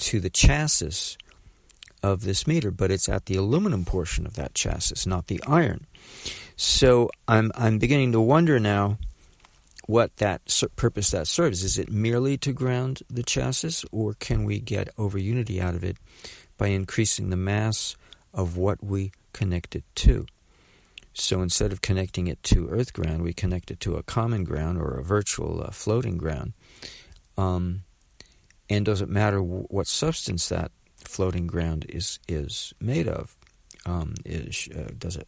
to 0.00 0.20
the 0.20 0.30
chassis 0.30 1.16
of 2.02 2.22
this 2.22 2.46
meter, 2.46 2.70
but 2.70 2.90
it's 2.90 3.08
at 3.08 3.26
the 3.26 3.36
aluminum 3.36 3.84
portion 3.84 4.26
of 4.26 4.34
that 4.34 4.54
chassis, 4.54 5.08
not 5.08 5.26
the 5.26 5.40
iron. 5.46 5.86
So 6.56 7.10
I'm 7.28 7.52
I'm 7.54 7.78
beginning 7.78 8.12
to 8.12 8.20
wonder 8.20 8.58
now 8.58 8.98
what 9.86 10.16
that 10.16 10.40
purpose 10.76 11.10
that 11.10 11.26
serves. 11.28 11.62
Is 11.62 11.78
it 11.78 11.90
merely 11.90 12.38
to 12.38 12.52
ground 12.52 13.02
the 13.10 13.22
chassis, 13.22 13.86
or 13.90 14.14
can 14.14 14.44
we 14.44 14.60
get 14.60 14.88
over 14.96 15.18
unity 15.18 15.60
out 15.60 15.74
of 15.74 15.84
it 15.84 15.96
by 16.56 16.68
increasing 16.68 17.30
the 17.30 17.36
mass 17.36 17.96
of 18.32 18.56
what 18.56 18.82
we 18.82 19.12
connect 19.32 19.74
it 19.74 19.84
to? 19.94 20.26
So 21.12 21.42
instead 21.42 21.72
of 21.72 21.80
connecting 21.80 22.28
it 22.28 22.42
to 22.44 22.68
earth 22.68 22.92
ground, 22.92 23.22
we 23.22 23.32
connect 23.32 23.70
it 23.70 23.80
to 23.80 23.96
a 23.96 24.02
common 24.02 24.44
ground 24.44 24.78
or 24.78 24.98
a 24.98 25.04
virtual 25.04 25.62
uh, 25.62 25.70
floating 25.70 26.16
ground 26.16 26.52
Um, 27.36 27.82
and 28.70 28.84
does 28.84 29.02
it 29.02 29.08
matter 29.08 29.42
what 29.42 29.88
substance 29.88 30.48
that 30.48 30.70
floating 31.04 31.46
ground 31.46 31.84
is 31.88 32.20
is 32.28 32.72
made 32.80 33.08
of? 33.08 33.36
Um, 33.86 34.14
is, 34.24 34.68
uh, 34.76 34.90
does 34.96 35.16
it 35.16 35.26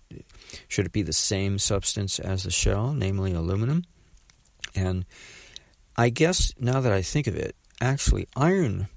should 0.68 0.86
it 0.86 0.92
be 0.92 1.02
the 1.02 1.12
same 1.12 1.58
substance 1.58 2.18
as 2.18 2.44
the 2.44 2.50
shell, 2.50 2.92
namely 2.92 3.32
aluminum? 3.32 3.84
And 4.74 5.04
I 5.96 6.08
guess 6.08 6.52
now 6.58 6.80
that 6.80 6.92
I 6.92 7.02
think 7.02 7.26
of 7.26 7.36
it, 7.36 7.56
actually 7.80 8.28
iron 8.36 8.88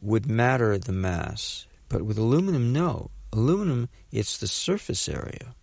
would 0.00 0.26
matter 0.26 0.76
the 0.76 0.92
mass, 0.92 1.66
but 1.88 2.02
with 2.02 2.18
aluminum, 2.18 2.72
no. 2.72 3.10
Aluminum, 3.32 3.88
it's 4.10 4.38
the 4.38 4.46
surface 4.46 5.08
area. 5.08 5.54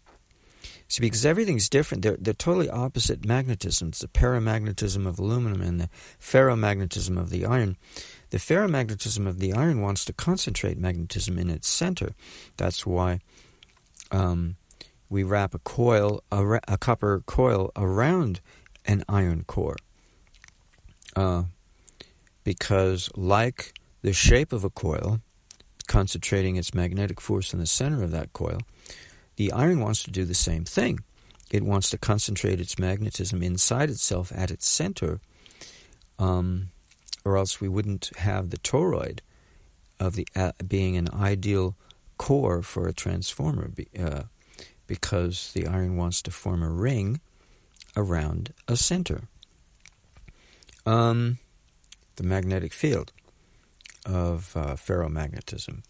See, 0.94 1.02
because 1.02 1.26
everything's 1.26 1.70
different, 1.70 2.04
they're, 2.04 2.18
they're 2.20 2.36
totally 2.36 2.70
opposite 2.70 3.22
magnetisms 3.22 3.98
the 3.98 4.08
paramagnetism 4.08 5.08
of 5.08 5.18
aluminum 5.18 5.60
and 5.60 5.80
the 5.80 5.90
ferromagnetism 6.22 7.18
of 7.18 7.32
the 7.32 7.48
iron. 7.48 7.78
The 8.30 8.38
ferromagnetism 8.38 9.26
of 9.26 9.40
the 9.40 9.54
iron 9.54 9.82
wants 9.82 10.06
to 10.06 10.14
concentrate 10.14 10.78
magnetism 10.78 11.40
in 11.40 11.50
its 11.50 11.68
center. 11.68 12.14
That's 12.58 12.86
why 12.86 13.22
um, 14.12 14.58
we 15.10 15.24
wrap 15.24 15.56
a 15.56 15.58
coil, 15.58 16.22
a, 16.32 16.60
a, 16.68 16.78
copper 16.78 17.24
coil, 17.26 17.72
around 17.76 18.40
an 18.86 19.04
iron 19.10 19.46
core. 19.46 19.78
Uh, 21.16 21.46
because, 22.44 23.10
like 23.16 23.74
the 24.04 24.14
shape 24.14 24.54
of 24.54 24.64
a 24.64 24.70
coil, 24.70 25.22
concentrating 25.88 26.56
its 26.56 26.76
magnetic 26.76 27.20
force 27.20 27.52
in 27.52 27.58
the 27.58 27.66
center 27.66 28.04
of 28.04 28.12
that 28.12 28.32
coil, 28.32 28.60
the 29.36 29.52
iron 29.52 29.80
wants 29.80 30.04
to 30.04 30.12
do 30.12 30.26
the 30.26 30.34
same 30.34 30.66
thing. 30.66 31.00
It 31.52 31.64
wants 31.64 31.90
to 31.92 31.98
concentrate 31.98 32.60
its 32.60 32.80
magnetism 32.80 33.44
inside 33.44 33.90
itself 33.90 34.32
at 34.36 34.52
its 34.52 34.68
center, 34.68 35.20
um, 36.18 36.70
or 37.24 37.38
else 37.38 37.62
we 37.62 37.68
wouldn't 37.68 38.12
have 38.18 38.50
the 38.50 38.58
toroid 38.58 39.20
of 40.00 40.16
the 40.16 40.28
uh, 40.36 40.52
being 40.68 40.98
an 40.98 41.10
ideal 41.14 41.76
core 42.18 42.62
for 42.62 42.88
a 42.88 42.94
transformer, 42.94 43.72
uh, 44.00 44.24
because 44.88 45.52
the 45.54 45.68
iron 45.68 45.96
wants 45.96 46.22
to 46.24 46.32
form 46.32 46.64
a 46.64 46.70
ring 46.70 47.22
around 47.96 48.54
a 48.68 48.76
center. 48.76 49.24
Um, 50.86 51.38
the 52.16 52.24
magnetic 52.24 52.74
field 52.74 53.14
of 54.06 54.54
uh, 54.56 54.74
ferromagnetism. 54.74 55.84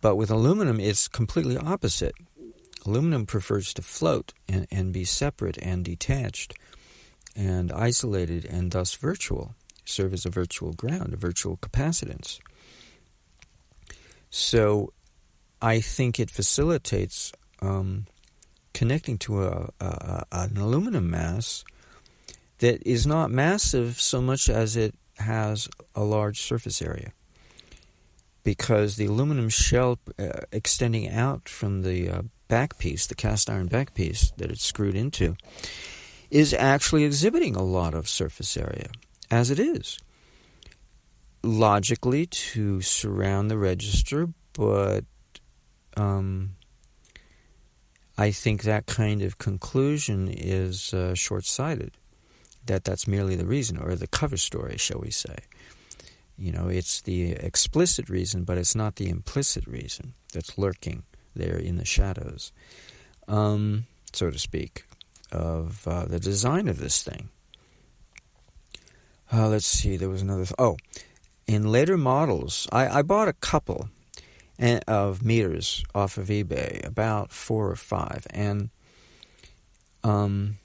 But 0.00 0.16
with 0.16 0.30
aluminum, 0.30 0.80
it's 0.80 1.08
completely 1.08 1.56
opposite. 1.56 2.14
Aluminum 2.86 3.26
prefers 3.26 3.74
to 3.74 3.82
float 3.82 4.32
and, 4.48 4.66
and 4.70 4.92
be 4.92 5.04
separate 5.04 5.58
and 5.60 5.84
detached 5.84 6.54
and 7.36 7.70
isolated 7.72 8.44
and 8.44 8.72
thus 8.72 8.94
virtual, 8.94 9.54
serve 9.84 10.12
as 10.12 10.26
a 10.26 10.30
virtual 10.30 10.72
ground, 10.72 11.14
a 11.14 11.16
virtual 11.16 11.56
capacitance. 11.56 12.38
So 14.30 14.92
I 15.60 15.80
think 15.80 16.18
it 16.18 16.30
facilitates 16.30 17.32
um, 17.60 18.06
connecting 18.74 19.18
to 19.18 19.44
a, 19.44 19.70
a, 19.80 20.24
an 20.32 20.56
aluminum 20.56 21.10
mass 21.10 21.64
that 22.58 22.82
is 22.86 23.06
not 23.06 23.30
massive 23.30 24.00
so 24.00 24.20
much 24.20 24.48
as 24.48 24.76
it 24.76 24.94
has 25.18 25.68
a 25.94 26.02
large 26.02 26.40
surface 26.40 26.80
area 26.82 27.12
because 28.44 28.96
the 28.96 29.06
aluminum 29.06 29.48
shell 29.48 29.98
uh, 30.18 30.40
extending 30.52 31.08
out 31.10 31.48
from 31.48 31.82
the 31.82 32.08
uh, 32.08 32.22
back 32.48 32.78
piece, 32.78 33.06
the 33.06 33.14
cast 33.14 33.48
iron 33.48 33.66
back 33.66 33.94
piece 33.94 34.32
that 34.38 34.50
it's 34.50 34.64
screwed 34.64 34.96
into, 34.96 35.36
is 36.30 36.52
actually 36.54 37.04
exhibiting 37.04 37.54
a 37.54 37.62
lot 37.62 37.94
of 37.94 38.08
surface 38.08 38.56
area, 38.56 38.88
as 39.30 39.50
it 39.50 39.58
is. 39.58 39.98
Logically, 41.42 42.26
to 42.26 42.80
surround 42.80 43.50
the 43.50 43.56
register, 43.58 44.28
but 44.54 45.04
um, 45.96 46.50
I 48.16 48.32
think 48.32 48.62
that 48.62 48.86
kind 48.86 49.22
of 49.22 49.38
conclusion 49.38 50.28
is 50.28 50.92
uh, 50.92 51.14
short 51.14 51.44
sighted. 51.44 51.92
That 52.66 52.84
that's 52.84 53.06
merely 53.06 53.36
the 53.36 53.46
reason, 53.46 53.78
or 53.78 53.94
the 53.94 54.08
cover 54.08 54.36
story, 54.36 54.76
shall 54.76 55.00
we 55.00 55.10
say. 55.10 55.36
You 56.36 56.52
know, 56.52 56.68
it's 56.68 57.00
the 57.00 57.32
explicit 57.32 58.08
reason, 58.08 58.44
but 58.44 58.58
it's 58.58 58.74
not 58.74 58.96
the 58.96 59.08
implicit 59.08 59.66
reason 59.66 60.14
that's 60.32 60.58
lurking 60.58 61.04
there 61.38 61.56
in 61.56 61.76
the 61.76 61.84
shadows, 61.84 62.52
um, 63.26 63.86
so 64.12 64.30
to 64.30 64.38
speak, 64.38 64.84
of 65.32 65.86
uh, 65.88 66.04
the 66.04 66.20
design 66.20 66.68
of 66.68 66.78
this 66.78 67.02
thing. 67.02 67.30
Uh, 69.32 69.48
let's 69.48 69.66
see, 69.66 69.96
there 69.96 70.08
was 70.08 70.22
another. 70.22 70.44
Th- 70.44 70.54
oh, 70.58 70.76
in 71.46 71.70
later 71.70 71.96
models, 71.96 72.68
I, 72.72 72.98
I 72.98 73.02
bought 73.02 73.28
a 73.28 73.32
couple 73.32 73.88
eh, 74.58 74.80
of 74.86 75.22
meters 75.22 75.84
off 75.94 76.18
of 76.18 76.28
eBay, 76.28 76.86
about 76.86 77.30
four 77.30 77.70
or 77.70 77.76
five, 77.76 78.26
and 78.30 78.70
um, 80.04 80.58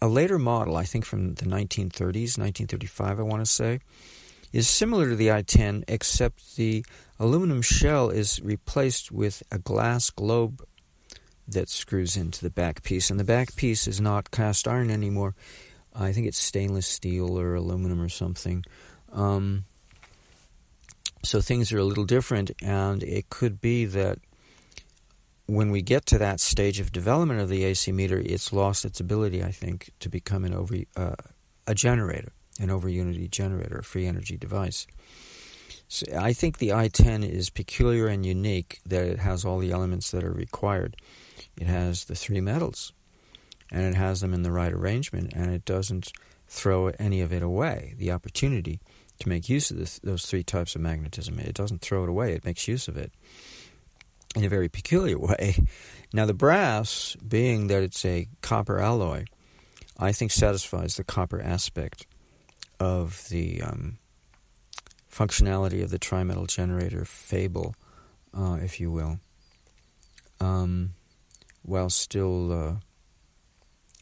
a 0.00 0.08
later 0.08 0.38
model, 0.38 0.76
I 0.76 0.84
think 0.84 1.04
from 1.04 1.34
the 1.34 1.44
1930s, 1.44 2.38
1935, 2.38 3.18
I 3.18 3.22
want 3.22 3.44
to 3.44 3.50
say, 3.50 3.80
is 4.52 4.68
similar 4.68 5.08
to 5.10 5.16
the 5.16 5.30
I-10, 5.30 5.84
except 5.88 6.56
the 6.56 6.84
aluminum 7.18 7.62
shell 7.62 8.10
is 8.10 8.40
replaced 8.42 9.10
with 9.10 9.42
a 9.50 9.58
glass 9.58 10.10
globe 10.10 10.64
that 11.46 11.68
screws 11.68 12.16
into 12.16 12.42
the 12.42 12.50
back 12.50 12.82
piece. 12.82 13.10
And 13.10 13.18
the 13.18 13.24
back 13.24 13.56
piece 13.56 13.86
is 13.86 14.00
not 14.00 14.30
cast 14.30 14.68
iron 14.68 14.90
anymore. 14.90 15.34
I 15.94 16.12
think 16.12 16.26
it's 16.26 16.38
stainless 16.38 16.86
steel 16.86 17.38
or 17.38 17.54
aluminum 17.54 18.00
or 18.00 18.08
something. 18.08 18.64
Um, 19.12 19.64
so 21.24 21.40
things 21.40 21.72
are 21.72 21.78
a 21.78 21.84
little 21.84 22.04
different, 22.04 22.52
and 22.62 23.02
it 23.02 23.30
could 23.30 23.60
be 23.60 23.86
that 23.86 24.18
when 25.46 25.70
we 25.70 25.82
get 25.82 26.06
to 26.06 26.18
that 26.18 26.40
stage 26.40 26.78
of 26.78 26.92
development 26.92 27.40
of 27.40 27.48
the 27.48 27.64
AC 27.64 27.90
meter, 27.90 28.22
it's 28.24 28.52
lost 28.52 28.84
its 28.84 29.00
ability, 29.00 29.42
I 29.42 29.50
think, 29.50 29.90
to 30.00 30.08
become 30.08 30.44
an 30.44 30.54
over 30.54 30.76
uh, 30.94 31.16
a 31.66 31.74
generator 31.74 32.32
an 32.58 32.70
over 32.70 32.88
unity 32.88 33.28
generator, 33.28 33.78
a 33.78 33.84
free 33.84 34.06
energy 34.06 34.36
device. 34.36 34.86
So 35.88 36.06
I 36.18 36.32
think 36.32 36.58
the 36.58 36.68
i10 36.68 37.28
is 37.28 37.50
peculiar 37.50 38.08
and 38.08 38.24
unique 38.24 38.80
that 38.86 39.06
it 39.06 39.18
has 39.18 39.44
all 39.44 39.58
the 39.58 39.72
elements 39.72 40.10
that 40.10 40.24
are 40.24 40.32
required. 40.32 40.96
It 41.58 41.66
has 41.66 42.04
the 42.04 42.14
three 42.14 42.40
metals, 42.40 42.92
and 43.70 43.82
it 43.82 43.94
has 43.94 44.20
them 44.20 44.34
in 44.34 44.42
the 44.42 44.52
right 44.52 44.72
arrangement, 44.72 45.32
and 45.34 45.50
it 45.50 45.64
doesn't 45.64 46.12
throw 46.46 46.88
any 46.98 47.20
of 47.20 47.32
it 47.32 47.42
away. 47.42 47.94
The 47.96 48.12
opportunity 48.12 48.80
to 49.20 49.28
make 49.28 49.48
use 49.48 49.70
of 49.70 49.78
this, 49.78 49.98
those 50.00 50.26
three 50.26 50.44
types 50.44 50.74
of 50.74 50.82
magnetism, 50.82 51.38
it 51.38 51.54
doesn't 51.54 51.80
throw 51.80 52.04
it 52.04 52.10
away, 52.10 52.34
it 52.34 52.44
makes 52.44 52.68
use 52.68 52.86
of 52.86 52.96
it 52.96 53.12
in 54.36 54.44
a 54.44 54.48
very 54.48 54.68
peculiar 54.68 55.18
way. 55.18 55.66
Now, 56.12 56.26
the 56.26 56.34
brass, 56.34 57.16
being 57.16 57.66
that 57.68 57.82
it's 57.82 58.04
a 58.04 58.28
copper 58.40 58.78
alloy, 58.78 59.24
I 59.98 60.12
think 60.12 60.30
satisfies 60.30 60.96
the 60.96 61.04
copper 61.04 61.40
aspect 61.40 62.06
of 62.80 63.28
the 63.28 63.62
um, 63.62 63.98
functionality 65.10 65.82
of 65.82 65.90
the 65.90 65.98
trimetal 65.98 66.46
generator 66.46 67.04
fable, 67.04 67.74
uh, 68.36 68.58
if 68.62 68.78
you 68.80 68.90
will, 68.90 69.18
um, 70.40 70.94
while 71.62 71.90
still 71.90 72.52
uh, 72.52 72.76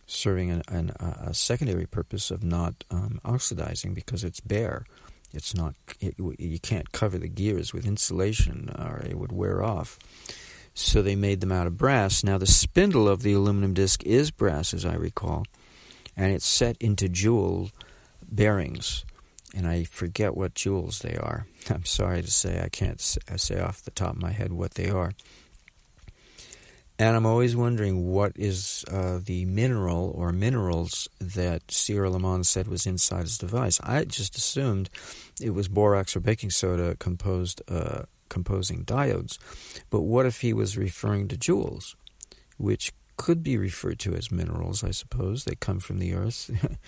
serving 0.07 0.51
an, 0.51 0.63
an, 0.69 0.91
a 1.01 1.35
secondary 1.35 1.87
purpose 1.87 2.31
of 2.31 2.45
not 2.45 2.85
um, 2.91 3.21
oxidizing 3.25 3.95
because 3.95 4.25
it's 4.25 4.41
bare. 4.41 4.85
It's 5.33 5.55
not. 5.55 5.75
It, 6.01 6.15
you 6.39 6.59
can't 6.59 6.93
cover 6.93 7.19
the 7.19 7.29
gears 7.29 7.73
with 7.73 7.87
insulation, 7.87 8.71
or 8.79 8.99
it 8.99 9.19
would 9.19 9.33
wear 9.33 9.63
off. 9.63 9.99
So 10.73 11.03
they 11.03 11.17
made 11.17 11.41
them 11.41 11.53
out 11.53 11.67
of 11.67 11.77
brass. 11.77 12.23
Now 12.23 12.39
the 12.39 12.47
spindle 12.47 13.09
of 13.09 13.23
the 13.23 13.33
aluminum 13.33 13.75
disc 13.75 14.03
is 14.05 14.31
brass, 14.31 14.73
as 14.73 14.85
I 14.85 14.95
recall, 14.95 15.45
and 16.17 16.33
it's 16.33 16.47
set 16.47 16.77
into 16.81 17.09
jewel 17.09 17.71
bearings, 18.31 19.05
and 19.55 19.67
I 19.67 19.85
forget 19.85 20.37
what 20.37 20.55
jewels 20.55 21.01
they 21.01 21.17
are. 21.17 21.47
I'm 21.71 21.85
sorry 21.85 22.23
to 22.23 22.31
say, 22.31 22.61
I 22.63 22.69
can't 22.69 23.01
say 23.01 23.61
off 23.61 23.83
the 23.83 23.91
top 23.91 24.17
of 24.17 24.23
my 24.23 24.33
head 24.33 24.53
what 24.53 24.75
they 24.75 24.91
are. 24.91 25.13
And 26.99 27.15
I'm 27.15 27.27
always 27.27 27.55
wondering 27.55 28.11
what 28.11 28.33
is 28.37 28.83
uh, 28.91 29.19
the 29.23 29.45
mineral 29.45 30.15
or 30.17 30.33
minerals 30.33 31.09
that 31.21 31.71
C. 31.71 31.99
Earl 31.99 32.15
Ammann 32.15 32.45
said 32.45 32.69
was 32.69 32.87
inside 32.87 33.23
his 33.23 33.37
device. 33.37 33.79
I 33.83 34.05
just 34.05 34.35
assumed 34.37 34.89
it 35.39 35.51
was 35.51 35.69
borax 35.69 36.17
or 36.17 36.21
baking 36.21 36.51
soda 36.51 36.97
composed 36.99 37.61
uh, 37.69 38.05
composing 38.31 38.85
diodes. 38.85 39.39
But 39.91 40.01
what 40.01 40.25
if 40.25 40.41
he 40.41 40.55
was 40.55 40.79
referring 40.79 41.29
to 41.29 41.37
jewels, 41.37 41.97
which 42.57 42.93
could 43.17 43.43
be 43.43 43.57
referred 43.57 43.99
to 44.01 44.15
as 44.15 44.31
minerals, 44.31 44.85
I 44.85 44.91
suppose. 44.91 45.45
They 45.45 45.55
come 45.55 45.81
from 45.81 45.99
the 45.99 46.15
earth. 46.15 46.51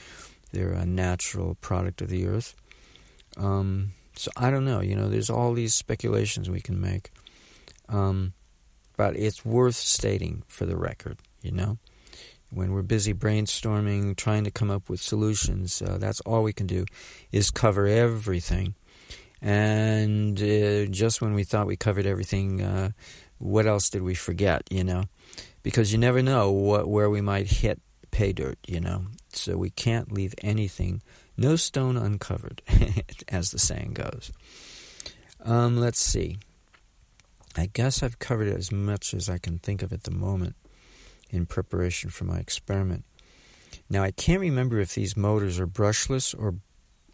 They're 0.53 0.73
a 0.73 0.87
natural 0.87 1.57
product 1.57 2.01
of 2.03 2.09
the 2.09 2.27
earth. 2.27 2.55
Um, 3.37 3.93
so 4.15 4.31
I 4.37 4.51
don't 4.51 4.65
know. 4.65 4.81
You 4.81 4.97
know, 4.97 5.09
there's 5.09 5.31
all 5.31 5.53
these 5.53 5.75
speculations 5.75 6.51
we 6.51 6.61
can 6.61 6.81
make. 6.81 7.11
Um, 7.89 8.35
but 8.97 9.17
it's 9.17 9.45
worth 9.45 9.77
stating 9.77 10.43
for 10.49 10.67
the 10.67 10.77
record, 10.77 11.19
you 11.41 11.53
know, 11.53 11.79
when 12.51 12.73
we're 12.73 12.83
busy 12.83 13.15
brainstorming, 13.15 14.17
trying 14.17 14.45
to 14.45 14.51
come 14.51 14.71
up 14.71 14.89
with 14.89 15.01
solutions, 15.01 15.83
uh, 15.83 15.99
that's 15.99 16.21
all 16.23 16.43
we 16.43 16.53
can 16.53 16.67
do 16.67 16.85
is 17.31 17.51
cover 17.51 17.87
everything. 17.87 18.75
And 19.41 20.41
uh, 20.41 20.87
just 20.87 21.21
when 21.21 21.35
we 21.35 21.45
thought 21.45 21.67
we 21.67 21.77
covered 21.77 22.07
everything, 22.07 22.61
uh, 22.61 22.91
what 23.39 23.67
else 23.67 23.89
did 23.89 24.03
we 24.03 24.15
forget, 24.15 24.63
you 24.71 24.83
know? 24.83 25.05
Because 25.63 25.93
you 25.93 25.99
never 25.99 26.23
know 26.23 26.51
what, 26.51 26.89
where 26.89 27.09
we 27.09 27.21
might 27.21 27.47
hit 27.47 27.81
pay 28.11 28.33
dirt, 28.33 28.59
you 28.67 28.81
know? 28.81 29.07
So 29.39 29.57
we 29.57 29.71
can't 29.71 30.13
leave 30.13 30.35
anything, 30.43 31.03
no 31.37 31.57
stone 31.57 31.97
uncovered, 31.97 32.63
as 33.29 33.51
the 33.51 33.59
saying 33.59 33.95
goes. 33.95 34.33
Um, 35.41 35.77
let's 35.79 36.01
see. 36.01 36.39
I 37.57 37.67
guess 37.67 38.03
I've 38.03 38.19
covered 38.19 38.49
as 38.49 38.71
much 38.71 39.15
as 39.15 39.29
I 39.29 39.39
can 39.39 39.59
think 39.59 39.83
of 39.83 39.93
at 39.93 40.05
the 40.05 40.11
moment 40.11 40.57
in 41.31 41.47
preparation 41.47 42.11
for 42.11 42.25
my 42.25 42.39
experiment. 42.39 43.05
Now 43.91 44.03
I 44.03 44.11
can't 44.11 44.41
remember 44.41 44.79
if 44.81 44.95
these 44.95 45.17
motors 45.17 45.59
are 45.59 45.67
brushless 45.67 46.35
or 46.39 46.55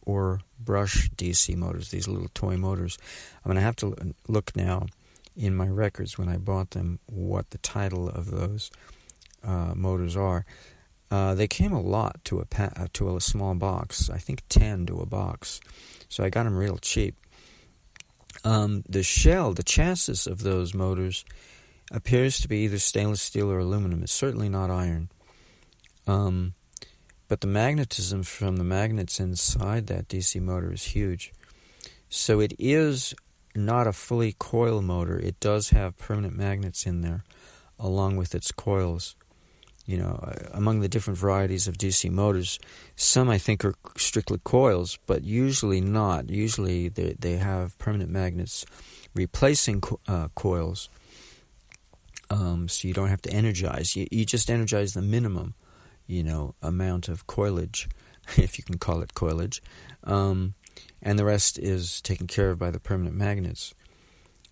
or 0.06 0.40
brush 0.60 1.08
DC 1.16 1.56
motors, 1.56 1.90
these 1.90 2.06
little 2.06 2.28
toy 2.34 2.56
motors. 2.56 2.98
I'm 3.42 3.48
going 3.48 3.56
to 3.56 3.62
have 3.62 3.76
to 3.76 4.14
look 4.28 4.54
now 4.54 4.86
in 5.34 5.54
my 5.54 5.66
records 5.66 6.18
when 6.18 6.28
I 6.28 6.36
bought 6.36 6.70
them 6.72 6.98
what 7.06 7.50
the 7.50 7.58
title 7.58 8.08
of 8.08 8.30
those 8.30 8.70
uh, 9.42 9.72
motors 9.74 10.16
are. 10.16 10.44
Uh, 11.10 11.34
they 11.34 11.46
came 11.46 11.72
a 11.72 11.80
lot 11.80 12.24
to 12.24 12.40
a 12.40 12.44
pa- 12.44 12.72
uh, 12.76 12.86
to 12.94 13.16
a 13.16 13.20
small 13.20 13.54
box. 13.54 14.10
I 14.10 14.18
think 14.18 14.42
ten 14.48 14.86
to 14.86 15.00
a 15.00 15.06
box, 15.06 15.60
so 16.08 16.24
I 16.24 16.30
got 16.30 16.44
them 16.44 16.56
real 16.56 16.78
cheap. 16.78 17.16
Um, 18.44 18.82
the 18.88 19.02
shell, 19.02 19.52
the 19.54 19.62
chassis 19.62 20.30
of 20.30 20.42
those 20.42 20.74
motors 20.74 21.24
appears 21.90 22.40
to 22.40 22.48
be 22.48 22.58
either 22.58 22.78
stainless 22.78 23.22
steel 23.22 23.50
or 23.50 23.58
aluminum. 23.58 24.02
It's 24.02 24.12
certainly 24.12 24.48
not 24.48 24.70
iron. 24.70 25.10
Um, 26.06 26.54
but 27.28 27.40
the 27.40 27.46
magnetism 27.46 28.22
from 28.22 28.56
the 28.56 28.64
magnets 28.64 29.18
inside 29.20 29.86
that 29.86 30.08
DC 30.08 30.40
motor 30.40 30.72
is 30.72 30.84
huge. 30.84 31.32
So 32.08 32.40
it 32.40 32.54
is 32.58 33.14
not 33.54 33.86
a 33.86 33.92
fully 33.92 34.34
coil 34.38 34.82
motor. 34.82 35.18
It 35.18 35.40
does 35.40 35.70
have 35.70 35.96
permanent 35.96 36.36
magnets 36.36 36.86
in 36.86 37.00
there 37.00 37.24
along 37.78 38.16
with 38.16 38.34
its 38.34 38.52
coils. 38.52 39.16
You 39.86 39.98
know, 39.98 40.18
uh, 40.22 40.48
among 40.52 40.80
the 40.80 40.88
different 40.88 41.18
varieties 41.18 41.68
of 41.68 41.76
DC 41.76 42.10
motors, 42.10 42.58
some 42.96 43.28
I 43.28 43.36
think 43.36 43.64
are 43.64 43.74
strictly 43.96 44.40
coils, 44.42 44.98
but 45.06 45.24
usually 45.24 45.80
not. 45.82 46.30
Usually 46.30 46.88
they, 46.88 47.14
they 47.18 47.36
have 47.36 47.78
permanent 47.78 48.10
magnets 48.10 48.64
replacing 49.14 49.82
co- 49.82 50.00
uh, 50.08 50.28
coils 50.34 50.88
um, 52.30 52.68
so 52.68 52.88
you 52.88 52.94
don't 52.94 53.08
have 53.08 53.22
to 53.22 53.30
energize. 53.30 53.96
You, 53.96 54.06
you 54.10 54.24
just 54.24 54.50
energize 54.50 54.94
the 54.94 55.02
minimum, 55.02 55.54
you 56.06 56.22
know, 56.22 56.54
amount 56.62 57.08
of 57.08 57.26
coilage, 57.26 57.88
if 58.36 58.58
you 58.58 58.64
can 58.64 58.78
call 58.78 59.02
it 59.02 59.14
coilage, 59.14 59.62
um, 60.04 60.54
and 61.02 61.18
the 61.18 61.24
rest 61.24 61.58
is 61.58 62.00
taken 62.00 62.26
care 62.26 62.50
of 62.50 62.58
by 62.58 62.70
the 62.70 62.80
permanent 62.80 63.16
magnets. 63.16 63.74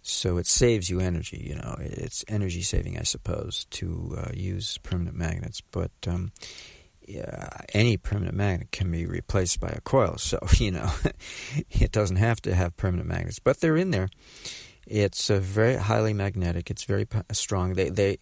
So 0.03 0.37
it 0.37 0.47
saves 0.47 0.91
you 0.91 1.01
energy. 1.01 1.47
You 1.49 1.55
know, 1.57 1.77
it's 1.79 2.25
energy 2.29 2.63
saving, 2.63 2.99
I 2.99 3.05
suppose, 3.05 3.67
to 3.71 4.17
uh, 4.19 4.31
use 4.35 4.79
permanent 4.79 5.17
magnets. 5.17 5.61
But 5.61 5.93
um, 6.07 6.33
yeah, 7.07 7.49
any 7.73 7.97
permanent 7.97 8.37
magnet 8.37 8.73
can 8.73 8.91
be 8.91 9.07
replaced 9.07 9.61
by 9.61 9.69
a 9.69 9.81
coil. 9.81 10.19
So 10.19 10.39
you 10.59 10.73
know, 10.73 10.91
it 11.71 11.93
doesn't 11.93 12.17
have 12.17 12.43
to 12.43 12.55
have 12.55 12.77
permanent 12.77 13.09
magnets, 13.09 13.39
but 13.39 13.61
they're 13.61 13.77
in 13.77 13.91
there. 13.91 14.11
It's 14.87 15.31
uh, 15.31 15.39
very 15.39 15.77
highly 15.77 16.13
magnetic. 16.13 16.71
It's 16.71 16.85
very 16.85 17.07
strong. 17.31 17.75
They 17.75 17.89
they 17.89 18.19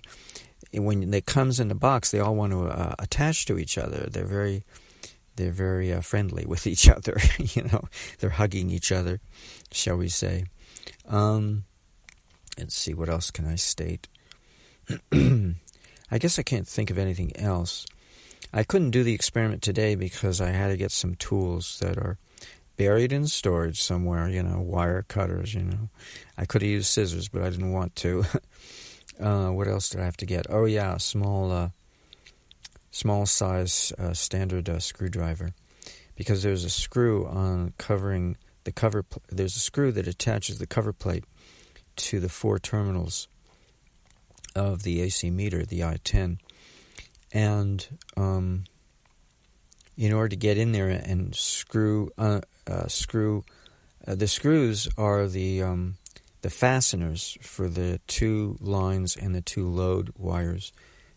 when 0.74 1.10
they 1.10 1.22
comes 1.22 1.58
in 1.58 1.68
the 1.68 1.74
box, 1.74 2.10
they 2.10 2.20
all 2.20 2.36
want 2.36 2.52
to 2.52 2.66
uh, 2.66 2.94
attach 2.98 3.46
to 3.46 3.58
each 3.58 3.78
other. 3.78 4.08
They're 4.10 4.26
very 4.26 4.64
they're 5.36 5.50
very 5.50 5.92
uh, 5.92 6.02
friendly 6.02 6.44
with 6.46 6.66
each 6.66 6.88
other. 6.88 7.16
you 7.38 7.62
know, 7.64 7.84
they're 8.18 8.30
hugging 8.30 8.70
each 8.70 8.92
other, 8.92 9.20
shall 9.72 9.96
we 9.96 10.08
say? 10.08 10.44
Um, 11.08 11.64
let's 12.58 12.76
see. 12.76 12.94
What 12.94 13.08
else 13.08 13.30
can 13.30 13.46
I 13.46 13.56
state? 13.56 14.08
I 15.12 16.18
guess 16.18 16.38
I 16.38 16.42
can't 16.42 16.66
think 16.66 16.90
of 16.90 16.98
anything 16.98 17.36
else. 17.36 17.86
I 18.52 18.64
couldn't 18.64 18.90
do 18.90 19.04
the 19.04 19.14
experiment 19.14 19.62
today 19.62 19.94
because 19.94 20.40
I 20.40 20.50
had 20.50 20.68
to 20.68 20.76
get 20.76 20.90
some 20.90 21.14
tools 21.14 21.78
that 21.80 21.96
are 21.96 22.18
buried 22.76 23.12
in 23.12 23.26
storage 23.26 23.80
somewhere, 23.80 24.28
you 24.28 24.42
know, 24.42 24.60
wire 24.60 25.02
cutters, 25.02 25.54
you 25.54 25.62
know. 25.62 25.88
I 26.36 26.46
could 26.46 26.62
have 26.62 26.70
used 26.70 26.88
scissors, 26.88 27.28
but 27.28 27.42
I 27.42 27.50
didn't 27.50 27.72
want 27.72 27.94
to. 27.96 28.24
uh, 29.20 29.50
what 29.50 29.68
else 29.68 29.90
did 29.90 30.00
I 30.00 30.04
have 30.04 30.16
to 30.16 30.26
get? 30.26 30.46
Oh, 30.48 30.64
yeah, 30.64 30.96
small, 30.96 31.52
uh, 31.52 31.68
small 32.90 33.26
size 33.26 33.92
uh, 33.98 34.14
standard 34.14 34.68
uh, 34.68 34.80
screwdriver. 34.80 35.50
Because 36.16 36.42
there's 36.42 36.64
a 36.64 36.70
screw 36.70 37.26
on 37.26 37.72
covering 37.78 38.36
the 38.64 38.72
cover, 38.72 39.02
pl- 39.02 39.22
there's 39.28 39.56
a 39.56 39.60
screw 39.60 39.92
that 39.92 40.08
attaches 40.08 40.58
the 40.58 40.66
cover 40.66 40.92
plate 40.92 41.24
to 42.00 42.20
the 42.20 42.28
four 42.28 42.58
terminals 42.58 43.28
of 44.54 44.82
the 44.82 45.00
AC 45.02 45.30
meter, 45.30 45.64
the 45.64 45.84
I-10. 45.84 46.38
And 47.32 47.86
um, 48.16 48.64
in 49.96 50.12
order 50.12 50.30
to 50.30 50.36
get 50.36 50.56
in 50.56 50.72
there 50.72 50.88
and 50.88 51.34
screw 51.34 52.10
uh, 52.16 52.40
uh, 52.66 52.86
screw. 52.86 53.44
Uh, 54.06 54.14
the 54.14 54.28
screws 54.28 54.88
are 54.96 55.26
the 55.26 55.62
um, 55.62 55.96
the 56.40 56.50
fasteners 56.50 57.36
for 57.42 57.68
the 57.68 58.00
two 58.06 58.56
lines 58.60 59.16
and 59.16 59.34
the 59.34 59.42
two 59.42 59.68
load 59.68 60.10
wires 60.16 60.72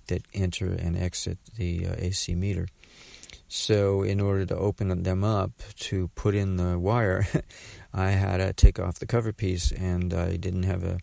that 0.08 0.24
enter 0.34 0.68
and 0.68 0.98
exit 0.98 1.38
the 1.56 1.88
uh, 1.88 1.96
AC 1.98 2.36
meter. 2.36 2.68
So, 3.48 4.02
in 4.02 4.20
order 4.20 4.46
to 4.48 4.58
open 4.58 5.04
them 5.04 5.24
up 5.24 5.52
to 5.82 6.10
put 6.10 6.34
in 6.36 6.58
the 6.58 6.78
wire, 6.78 7.26
I 7.94 8.12
had 8.12 8.38
to 8.38 8.54
take 8.54 8.80
off 8.80 9.00
the 9.00 9.06
cover 9.06 9.32
piece, 9.32 9.72
and 9.72 10.14
I 10.14 10.38
didn't 10.38 10.64
have 10.64 10.84
a 10.84 11.00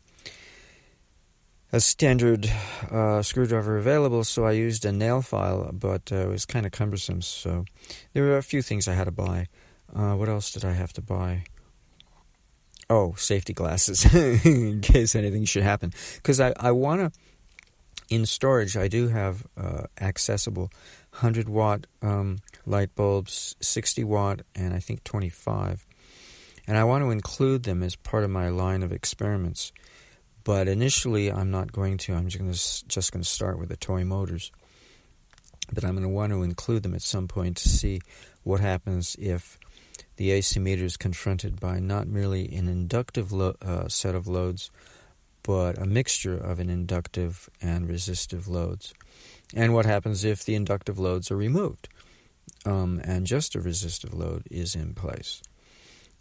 a 1.72 1.80
standard 1.80 2.50
uh, 2.90 3.22
screwdriver 3.22 3.76
available, 3.76 4.24
so 4.24 4.44
I 4.44 4.52
used 4.52 4.84
a 4.84 4.92
nail 4.92 5.22
file, 5.22 5.70
but 5.72 6.10
uh, 6.10 6.16
it 6.16 6.28
was 6.28 6.44
kind 6.44 6.66
of 6.66 6.72
cumbersome. 6.72 7.22
So, 7.22 7.64
there 8.12 8.24
were 8.24 8.36
a 8.36 8.42
few 8.42 8.60
things 8.60 8.88
I 8.88 8.94
had 8.94 9.04
to 9.04 9.12
buy. 9.12 9.46
Uh, 9.94 10.14
what 10.14 10.28
else 10.28 10.50
did 10.50 10.64
I 10.64 10.72
have 10.72 10.92
to 10.94 11.00
buy? 11.00 11.44
Oh, 12.88 13.14
safety 13.16 13.52
glasses 13.52 14.12
in 14.44 14.80
case 14.80 15.14
anything 15.14 15.44
should 15.44 15.62
happen. 15.62 15.92
Because 16.16 16.40
I, 16.40 16.52
I 16.58 16.72
want 16.72 17.00
to, 17.00 17.20
in 18.08 18.26
storage, 18.26 18.76
I 18.76 18.88
do 18.88 19.06
have 19.08 19.46
uh, 19.56 19.84
accessible 20.00 20.72
100 21.12 21.48
watt 21.48 21.86
um, 22.02 22.38
light 22.66 22.96
bulbs, 22.96 23.54
60 23.60 24.02
watt, 24.02 24.40
and 24.56 24.74
I 24.74 24.80
think 24.80 25.04
25. 25.04 25.86
And 26.66 26.76
I 26.76 26.84
want 26.84 27.02
to 27.02 27.10
include 27.10 27.64
them 27.64 27.82
as 27.82 27.96
part 27.96 28.24
of 28.24 28.30
my 28.30 28.48
line 28.48 28.82
of 28.82 28.92
experiments. 28.92 29.72
But 30.44 30.68
initially, 30.68 31.30
I'm 31.30 31.50
not 31.50 31.72
going 31.72 31.98
to. 31.98 32.14
I'm 32.14 32.28
just 32.28 32.38
going 32.38 32.52
to, 32.52 32.88
just 32.88 33.12
going 33.12 33.22
to 33.22 33.28
start 33.28 33.58
with 33.58 33.68
the 33.68 33.76
toy 33.76 34.04
motors. 34.04 34.52
But 35.72 35.84
I'm 35.84 35.92
going 35.92 36.02
to 36.02 36.08
want 36.08 36.32
to 36.32 36.42
include 36.42 36.82
them 36.82 36.94
at 36.94 37.02
some 37.02 37.28
point 37.28 37.56
to 37.58 37.68
see 37.68 38.00
what 38.42 38.60
happens 38.60 39.16
if 39.18 39.58
the 40.16 40.32
AC 40.32 40.58
meter 40.58 40.84
is 40.84 40.96
confronted 40.96 41.60
by 41.60 41.78
not 41.78 42.06
merely 42.06 42.54
an 42.54 42.68
inductive 42.68 43.32
lo- 43.32 43.56
uh, 43.62 43.88
set 43.88 44.14
of 44.14 44.26
loads, 44.26 44.70
but 45.42 45.78
a 45.78 45.86
mixture 45.86 46.36
of 46.36 46.60
an 46.60 46.68
inductive 46.68 47.48
and 47.62 47.88
resistive 47.88 48.48
loads. 48.48 48.92
And 49.54 49.74
what 49.74 49.86
happens 49.86 50.24
if 50.24 50.44
the 50.44 50.54
inductive 50.54 50.98
loads 50.98 51.30
are 51.30 51.36
removed 51.36 51.88
um, 52.64 53.00
and 53.04 53.26
just 53.26 53.54
a 53.54 53.60
resistive 53.60 54.12
load 54.12 54.44
is 54.50 54.74
in 54.74 54.94
place? 54.94 55.42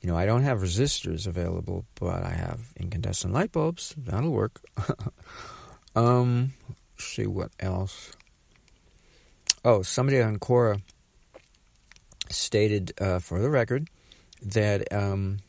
You 0.01 0.09
know, 0.09 0.17
I 0.17 0.25
don't 0.25 0.43
have 0.43 0.59
resistors 0.59 1.27
available, 1.27 1.85
but 1.95 2.23
I 2.23 2.29
have 2.29 2.71
incandescent 2.77 3.33
light 3.33 3.51
bulbs. 3.51 3.93
That'll 3.97 4.31
work. 4.31 4.61
um, 5.95 6.53
see 6.97 7.27
what 7.27 7.51
else. 7.59 8.13
Oh, 9.65 9.81
somebody 9.81 10.21
on 10.21 10.37
Quora 10.39 10.81
stated, 12.29 12.93
uh, 13.01 13.19
for 13.19 13.41
the 13.41 13.49
record, 13.49 13.89
that 14.41 14.91
um, 14.93 15.39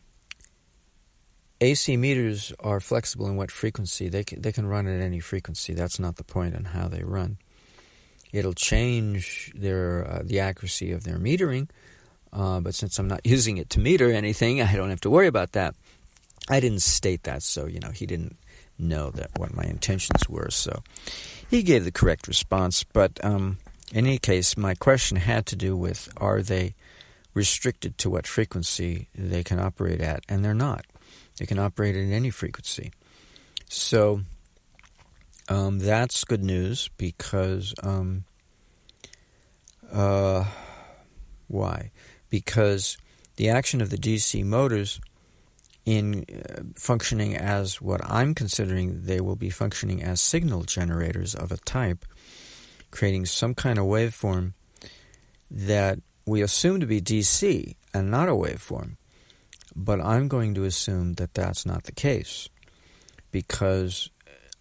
AC 1.61 1.97
meters 1.97 2.53
are 2.59 2.81
flexible 2.81 3.29
in 3.29 3.37
what 3.37 3.53
frequency. 3.53 4.09
They 4.09 4.25
can, 4.25 4.43
they 4.43 4.51
can 4.51 4.67
run 4.67 4.89
at 4.89 5.01
any 5.01 5.21
frequency. 5.21 5.75
That's 5.75 6.01
not 6.01 6.17
the 6.17 6.25
point 6.25 6.57
on 6.57 6.65
how 6.65 6.89
they 6.89 7.05
run. 7.05 7.39
It'll 8.33 8.55
change 8.55 9.53
their 9.55 10.07
uh, 10.09 10.23
the 10.25 10.41
accuracy 10.41 10.93
of 10.93 11.05
their 11.05 11.19
metering, 11.19 11.69
uh, 12.33 12.61
but 12.61 12.75
since 12.75 12.99
I'm 12.99 13.09
not 13.09 13.27
using 13.27 13.59
it 13.59 13.71
to 13.71 13.81
meter 13.81 14.11
anything, 14.11 14.61
I 14.63 14.75
don't 14.77 14.91
have 14.91 15.01
to 15.03 15.11
worry 15.11 15.27
about 15.27 15.53
that. 15.53 15.75
I 16.49 16.61
didn't 16.61 16.83
state 16.83 17.23
that, 17.25 17.43
so 17.43 17.67
you 17.67 17.81
know 17.81 17.91
he 17.91 18.07
didn't 18.07 18.37
know 18.79 19.11
that 19.11 19.31
what 19.39 19.55
my 19.55 19.65
intentions 19.65 20.29
were. 20.29 20.51
So 20.51 20.83
he 21.49 21.63
gave 21.63 21.85
the 21.85 21.93
correct 21.93 22.27
response. 22.29 22.85
But 22.85 23.23
um, 23.25 23.59
in 23.93 24.07
any 24.07 24.19
case, 24.19 24.57
my 24.57 24.75
question 24.75 25.19
had 25.19 25.47
to 25.47 25.57
do 25.57 25.77
with 25.77 26.09
are 26.17 26.43
they 26.43 26.75
restricted 27.35 27.97
to 27.99 28.11
what 28.11 28.27
frequency 28.27 29.09
they 29.15 29.45
can 29.45 29.61
operate 29.61 30.01
at, 30.01 30.25
and 30.29 30.45
they're 30.45 30.55
not. 30.55 30.85
They 31.39 31.47
can 31.47 31.59
operate 31.59 31.95
at 31.97 32.13
any 32.13 32.31
frequency. 32.31 32.91
So 33.69 34.23
um, 35.49 35.79
that's 35.79 36.25
good 36.25 36.43
news 36.43 36.91
because 36.97 37.75
um, 37.83 38.25
Uh, 39.93 40.45
why? 41.49 41.91
Because 42.31 42.97
the 43.37 43.49
action 43.49 43.81
of 43.81 43.91
the 43.91 43.97
DC 43.97 44.45
motors 44.45 45.01
in 45.85 46.25
uh, 46.29 46.63
functioning 46.77 47.37
as 47.37 47.81
what 47.81 48.01
I'm 48.05 48.35
considering 48.35 49.03
they 49.05 49.21
will 49.21 49.37
be 49.37 49.51
functioning 49.51 50.03
as 50.03 50.21
signal 50.21 50.63
generators 50.63 51.35
of 51.35 51.51
a 51.51 51.57
type, 51.59 52.05
creating 52.91 53.27
some 53.27 53.55
kind 53.55 53.79
of 53.79 53.87
waveform 53.87 54.53
that 55.51 55.99
we 56.27 56.43
assume 56.43 56.81
to 56.81 56.87
be 56.87 57.01
DC 57.01 57.75
and 57.93 58.11
not 58.11 58.29
a 58.29 58.33
waveform. 58.33 58.97
But 59.75 60.01
I'm 60.01 60.29
going 60.29 60.55
to 60.55 60.65
assume 60.65 61.15
that 61.15 61.35
that's 61.35 61.65
not 61.65 61.85
the 61.85 61.93
case 61.93 62.49
because 63.31 64.11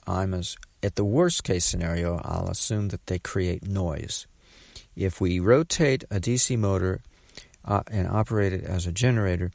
I'm 0.08 0.34
as 0.34 0.56
at 0.82 0.96
the 0.96 1.06
worst 1.06 1.44
case 1.44 1.66
scenario, 1.66 2.22
I'll 2.24 2.48
assume 2.48 2.88
that 2.90 3.08
they 3.08 3.20
create 3.20 3.68
noise. 3.68 4.28
If 4.96 5.20
we 5.20 5.40
rotate 5.40 6.04
a 6.10 6.20
DC 6.20 6.58
motor 6.58 7.02
uh, 7.70 7.84
and 7.92 8.08
operate 8.08 8.52
it 8.52 8.64
as 8.64 8.88
a 8.88 8.92
generator, 8.92 9.52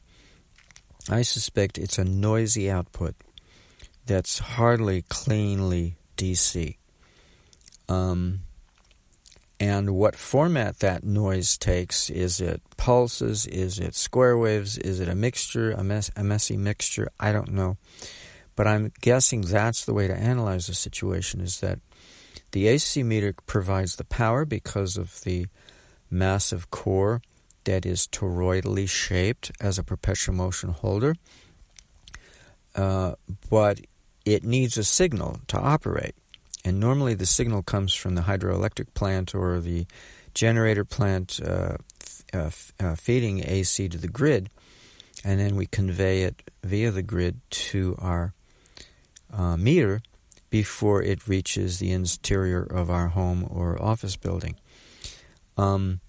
I 1.09 1.21
suspect 1.21 1.77
it's 1.77 1.99
a 1.99 2.05
noisy 2.05 2.71
output 2.71 3.13
that's 4.05 4.39
hardly 4.39 5.03
cleanly 5.03 5.97
DC. 6.17 6.77
Um, 7.89 8.39
and 9.59 9.95
what 9.95 10.15
format 10.15 10.79
that 10.79 11.03
noise 11.03 11.57
takes 11.57 12.09
is 12.09 12.41
it 12.41 12.61
pulses, 12.77 13.45
is 13.45 13.79
it 13.79 13.95
square 13.95 14.37
waves, 14.37 14.77
is 14.77 14.99
it 14.99 15.09
a 15.09 15.15
mixture, 15.15 15.71
a, 15.71 15.83
mess, 15.83 16.09
a 16.15 16.23
messy 16.23 16.57
mixture? 16.57 17.11
I 17.19 17.31
don't 17.31 17.51
know. 17.51 17.77
But 18.55 18.67
I'm 18.67 18.93
guessing 19.01 19.41
that's 19.41 19.83
the 19.83 19.93
way 19.93 20.07
to 20.07 20.15
analyze 20.15 20.67
the 20.67 20.73
situation 20.73 21.41
is 21.41 21.59
that 21.59 21.79
the 22.51 22.67
AC 22.67 23.03
meter 23.03 23.33
provides 23.45 23.97
the 23.97 24.05
power 24.05 24.45
because 24.45 24.95
of 24.95 25.21
the 25.21 25.47
massive 26.09 26.71
core 26.71 27.21
that 27.65 27.85
is 27.85 28.07
toroidally 28.07 28.87
shaped 28.87 29.51
as 29.59 29.77
a 29.77 29.83
perpetual 29.83 30.35
motion 30.35 30.69
holder, 30.69 31.15
uh, 32.75 33.15
but 33.49 33.81
it 34.25 34.43
needs 34.43 34.77
a 34.77 34.83
signal 34.83 35.39
to 35.47 35.59
operate. 35.59 36.15
And 36.63 36.79
normally 36.79 37.13
the 37.13 37.27
signal 37.27 37.61
comes 37.61 37.93
from 37.93 38.15
the 38.15 38.23
hydroelectric 38.23 38.93
plant 38.95 39.35
or 39.35 39.59
the 39.59 39.85
generator 40.33 40.83
plant 40.83 41.39
uh, 41.45 41.77
uh, 42.33 42.49
uh 42.79 42.95
feeding 42.95 43.43
AC 43.45 43.87
to 43.89 43.97
the 43.97 44.07
grid, 44.07 44.49
and 45.23 45.39
then 45.39 45.55
we 45.55 45.67
convey 45.67 46.23
it 46.23 46.41
via 46.63 46.91
the 46.91 47.03
grid 47.03 47.39
to 47.49 47.95
our 47.99 48.33
uh, 49.31 49.57
meter 49.57 50.01
before 50.49 51.03
it 51.03 51.27
reaches 51.27 51.79
the 51.79 51.91
interior 51.91 52.63
of 52.63 52.89
our 52.89 53.09
home 53.09 53.47
or 53.49 53.81
office 53.81 54.15
building. 54.15 54.55
Um, 55.57 56.01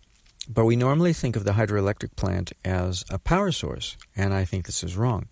but 0.49 0.65
we 0.65 0.77
normally 0.77 1.13
think 1.13 1.37
of 1.37 1.45
the 1.45 1.53
hydroelectric 1.53 2.17
plant 2.17 2.53
as 2.65 3.05
a 3.11 3.19
power 3.19 3.53
source, 3.53 3.97
and 4.15 4.33
I 4.33 4.45
think 4.45 4.67
this 4.67 4.83
is 4.83 4.97
wrong. 4.97 5.29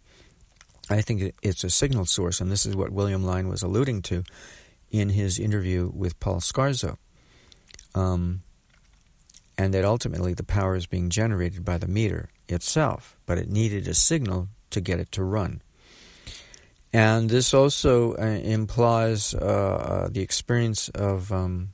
I 0.90 1.00
think 1.00 1.34
it's 1.42 1.64
a 1.64 1.70
signal 1.70 2.04
source, 2.04 2.40
and 2.40 2.50
this 2.50 2.66
is 2.66 2.76
what 2.76 2.90
William 2.90 3.24
Lyon 3.24 3.48
was 3.48 3.62
alluding 3.62 4.02
to 4.02 4.24
in 4.90 5.10
his 5.10 5.38
interview 5.38 5.90
with 5.94 6.20
Paul 6.20 6.40
Scarzo. 6.40 6.98
Um, 7.94 8.42
and 9.56 9.72
that 9.72 9.84
ultimately 9.84 10.34
the 10.34 10.44
power 10.44 10.74
is 10.74 10.86
being 10.86 11.10
generated 11.10 11.64
by 11.64 11.78
the 11.78 11.86
meter 11.86 12.30
itself, 12.48 13.16
but 13.24 13.38
it 13.38 13.48
needed 13.48 13.86
a 13.86 13.94
signal 13.94 14.48
to 14.70 14.80
get 14.80 14.98
it 14.98 15.12
to 15.12 15.22
run. 15.22 15.62
And 16.92 17.28
this 17.28 17.52
also 17.54 18.14
uh, 18.14 18.22
implies 18.22 19.34
uh, 19.34 19.38
uh, 19.38 20.08
the 20.08 20.20
experience 20.20 20.88
of 20.90 21.32
um, 21.32 21.73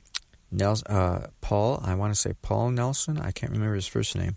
Nelson, 0.51 0.87
uh, 0.87 1.27
Paul, 1.39 1.81
I 1.83 1.95
want 1.95 2.13
to 2.13 2.19
say 2.19 2.33
Paul 2.41 2.71
Nelson, 2.71 3.17
I 3.17 3.31
can't 3.31 3.51
remember 3.51 3.75
his 3.75 3.87
first 3.87 4.15
name, 4.15 4.35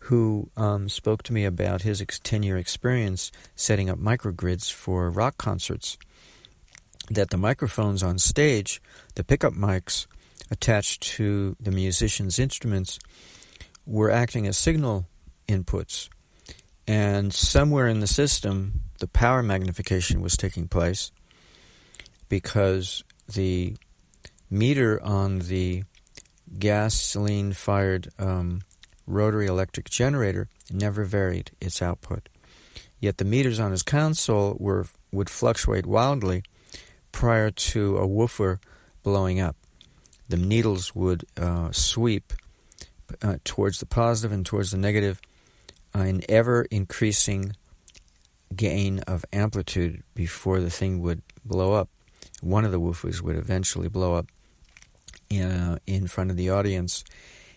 who 0.00 0.50
um, 0.56 0.88
spoke 0.88 1.22
to 1.24 1.32
me 1.32 1.44
about 1.44 1.82
his 1.82 2.00
10 2.00 2.42
year 2.42 2.56
experience 2.56 3.32
setting 3.56 3.90
up 3.90 3.98
microgrids 3.98 4.72
for 4.72 5.10
rock 5.10 5.36
concerts. 5.38 5.98
That 7.10 7.30
the 7.30 7.36
microphones 7.36 8.02
on 8.02 8.18
stage, 8.18 8.80
the 9.14 9.24
pickup 9.24 9.52
mics 9.52 10.06
attached 10.50 11.02
to 11.02 11.56
the 11.60 11.70
musicians' 11.70 12.38
instruments, 12.38 12.98
were 13.84 14.10
acting 14.10 14.46
as 14.46 14.56
signal 14.56 15.06
inputs. 15.46 16.08
And 16.86 17.32
somewhere 17.32 17.88
in 17.88 18.00
the 18.00 18.06
system, 18.06 18.80
the 19.00 19.06
power 19.06 19.42
magnification 19.42 20.20
was 20.20 20.36
taking 20.36 20.68
place 20.68 21.12
because 22.28 23.04
the 23.32 23.76
meter 24.50 25.02
on 25.02 25.40
the 25.40 25.84
gasoline 26.58 27.52
fired 27.52 28.08
um, 28.18 28.62
rotary 29.06 29.46
electric 29.46 29.90
generator 29.90 30.48
never 30.70 31.04
varied 31.04 31.50
its 31.60 31.82
output. 31.82 32.28
Yet 33.00 33.18
the 33.18 33.24
meters 33.24 33.60
on 33.60 33.70
his 33.70 33.82
console 33.82 34.56
were 34.58 34.86
would 35.12 35.30
fluctuate 35.30 35.86
wildly 35.86 36.42
prior 37.12 37.50
to 37.50 37.98
a 37.98 38.06
woofer 38.06 38.60
blowing 39.02 39.38
up. 39.38 39.56
The 40.28 40.36
needles 40.36 40.94
would 40.94 41.24
uh, 41.36 41.70
sweep 41.70 42.32
uh, 43.22 43.36
towards 43.44 43.78
the 43.78 43.86
positive 43.86 44.32
and 44.32 44.44
towards 44.44 44.70
the 44.70 44.78
negative 44.78 45.20
uh, 45.94 46.00
in 46.00 46.22
ever 46.28 46.62
increasing 46.70 47.54
gain 48.56 49.00
of 49.00 49.24
amplitude 49.32 50.02
before 50.14 50.60
the 50.60 50.70
thing 50.70 51.00
would 51.00 51.22
blow 51.44 51.74
up. 51.74 51.88
One 52.40 52.64
of 52.64 52.72
the 52.72 52.80
woofers 52.80 53.20
would 53.20 53.36
eventually 53.36 53.88
blow 53.88 54.14
up 54.14 54.26
in, 55.38 55.50
uh, 55.50 55.78
in 55.86 56.06
front 56.06 56.30
of 56.30 56.36
the 56.36 56.50
audience. 56.50 57.04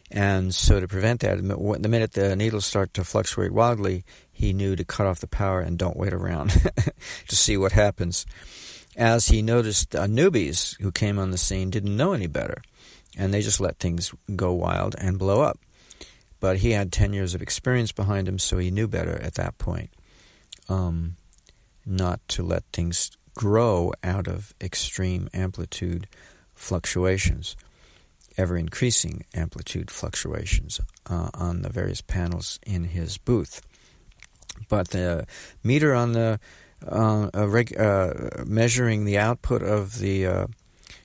And 0.10 0.56
so, 0.56 0.80
to 0.80 0.88
prevent 0.88 1.20
that, 1.22 1.38
the 1.38 1.90
minute 1.90 2.14
the 2.14 2.36
needles 2.36 2.66
start 2.66 2.94
to 2.94 3.04
fluctuate 3.04 3.52
wildly, 3.52 4.06
he 4.32 4.54
knew 4.54 4.76
to 4.76 4.86
cut 4.86 5.06
off 5.06 5.20
the 5.20 5.28
power 5.28 5.60
and 5.60 5.78
don't 5.78 5.98
wait 5.98 6.14
around 6.14 6.50
to 7.28 7.36
see 7.36 7.58
what 7.58 7.74
happens. 7.74 8.26
As 8.96 9.28
he 9.28 9.42
noticed, 9.42 9.96
uh, 9.96 10.08
newbies 10.08 10.80
who 10.82 10.92
came 10.92 11.20
on 11.20 11.32
the 11.32 11.38
scene 11.38 11.70
didn't 11.70 11.98
know 11.98 12.14
any 12.14 12.28
better, 12.28 12.62
and 13.18 13.34
they 13.34 13.42
just 13.42 13.60
let 13.60 13.80
things 13.80 14.14
go 14.36 14.54
wild 14.54 14.96
and 14.98 15.20
blow 15.20 15.42
up. 15.42 15.60
But 16.40 16.58
he 16.58 16.72
had 16.72 16.92
10 16.92 17.14
years 17.14 17.36
of 17.36 17.42
experience 17.42 17.92
behind 17.92 18.28
him, 18.28 18.40
so 18.40 18.58
he 18.58 18.72
knew 18.72 18.88
better 18.88 19.22
at 19.22 19.36
that 19.36 19.58
point 19.58 19.90
um, 20.70 21.16
not 21.86 22.20
to 22.30 22.44
let 22.44 22.64
things 22.74 23.12
grow 23.36 23.94
out 24.04 24.28
of 24.28 24.54
extreme 24.62 25.30
amplitude 25.34 26.08
fluctuations, 26.56 27.56
ever 28.38 28.58
increasing 28.58 29.26
amplitude 29.34 29.90
fluctuations 29.90 30.80
uh, 31.10 31.30
on 31.34 31.62
the 31.62 31.70
various 31.70 32.02
panels 32.02 32.60
in 32.66 32.86
his 32.86 33.18
booth. 33.18 33.62
But 34.70 34.90
the 34.90 35.26
meter 35.64 35.94
on 35.94 36.14
the 36.14 36.40
uh, 36.86 37.30
reg- 37.34 37.80
uh, 37.80 38.44
measuring 38.46 39.06
the 39.06 39.18
output 39.18 39.64
of 39.64 40.00
the 40.00 40.26
uh, 40.26 40.48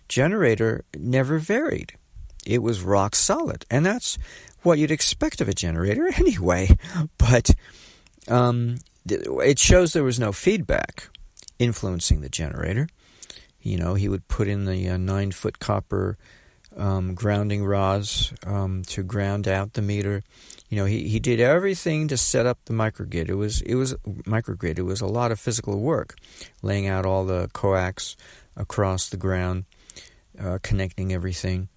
generator 0.08 0.84
never 0.96 1.38
varied. 1.38 1.92
It 2.44 2.62
was 2.62 2.82
rock 2.82 3.14
solid, 3.14 3.64
and 3.70 3.86
that's 3.86 4.18
what 4.62 4.78
you'd 4.78 4.90
expect 4.90 5.40
of 5.40 5.48
a 5.48 5.54
generator 5.54 6.08
anyway. 6.16 6.76
But 7.18 7.50
um, 8.28 8.78
it 9.06 9.58
shows 9.58 9.92
there 9.92 10.04
was 10.04 10.20
no 10.20 10.32
feedback 10.32 11.08
influencing 11.58 12.20
the 12.20 12.28
generator. 12.28 12.88
You 13.60 13.78
know, 13.78 13.94
he 13.94 14.08
would 14.08 14.26
put 14.26 14.48
in 14.48 14.64
the 14.64 14.88
uh, 14.88 14.96
nine 14.96 15.30
foot 15.30 15.60
copper 15.60 16.18
um, 16.76 17.14
grounding 17.14 17.64
rods 17.64 18.32
um, 18.46 18.82
to 18.88 19.02
ground 19.02 19.48
out 19.48 19.74
the 19.74 19.82
meter. 19.82 20.22
You 20.68 20.76
know, 20.78 20.84
he, 20.86 21.08
he 21.08 21.20
did 21.20 21.40
everything 21.40 22.08
to 22.08 22.16
set 22.16 22.46
up 22.46 22.58
the 22.64 22.72
microgrid. 22.72 23.28
It 23.28 23.34
was 23.34 23.60
it 23.62 23.74
was 23.74 23.94
microgrid. 24.24 24.78
It 24.78 24.82
was 24.82 25.00
a 25.00 25.06
lot 25.06 25.32
of 25.32 25.38
physical 25.38 25.80
work, 25.80 26.16
laying 26.62 26.86
out 26.86 27.04
all 27.04 27.24
the 27.24 27.48
coax 27.52 28.16
across 28.56 29.08
the 29.08 29.16
ground, 29.16 29.64
uh, 30.40 30.58
connecting 30.62 31.12
everything. 31.12 31.68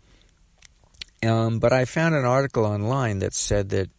Um, 1.24 1.60
but 1.60 1.74
I 1.74 1.86
found 1.86 2.16
an 2.16 2.26
article 2.26 2.66
online 2.66 3.20
that 3.20 3.34
said 3.34 3.70
that 3.70 3.90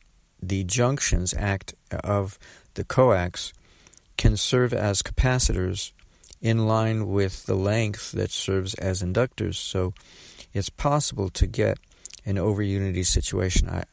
the 0.43 0.65
junctions 0.65 1.35
act 1.35 1.75
of 2.05 2.39
the 2.75 2.85
coax 2.85 3.53
can 4.17 4.37
serve 4.37 4.73
as 4.73 5.03
capacitors 5.03 5.93
in 6.41 6.67
line 6.67 7.09
with 7.09 7.47
the 7.47 7.55
length 7.55 8.13
that 8.13 8.31
serves 8.31 8.75
as 8.75 9.03
inductors. 9.03 9.57
So 9.57 9.95
it's 10.57 10.71
possible 10.71 11.29
to 11.31 11.47
get 11.47 11.79
an 12.25 12.39
over 12.39 12.63
unity 12.63 13.03
situation. 13.03 13.69
I, 13.69 13.85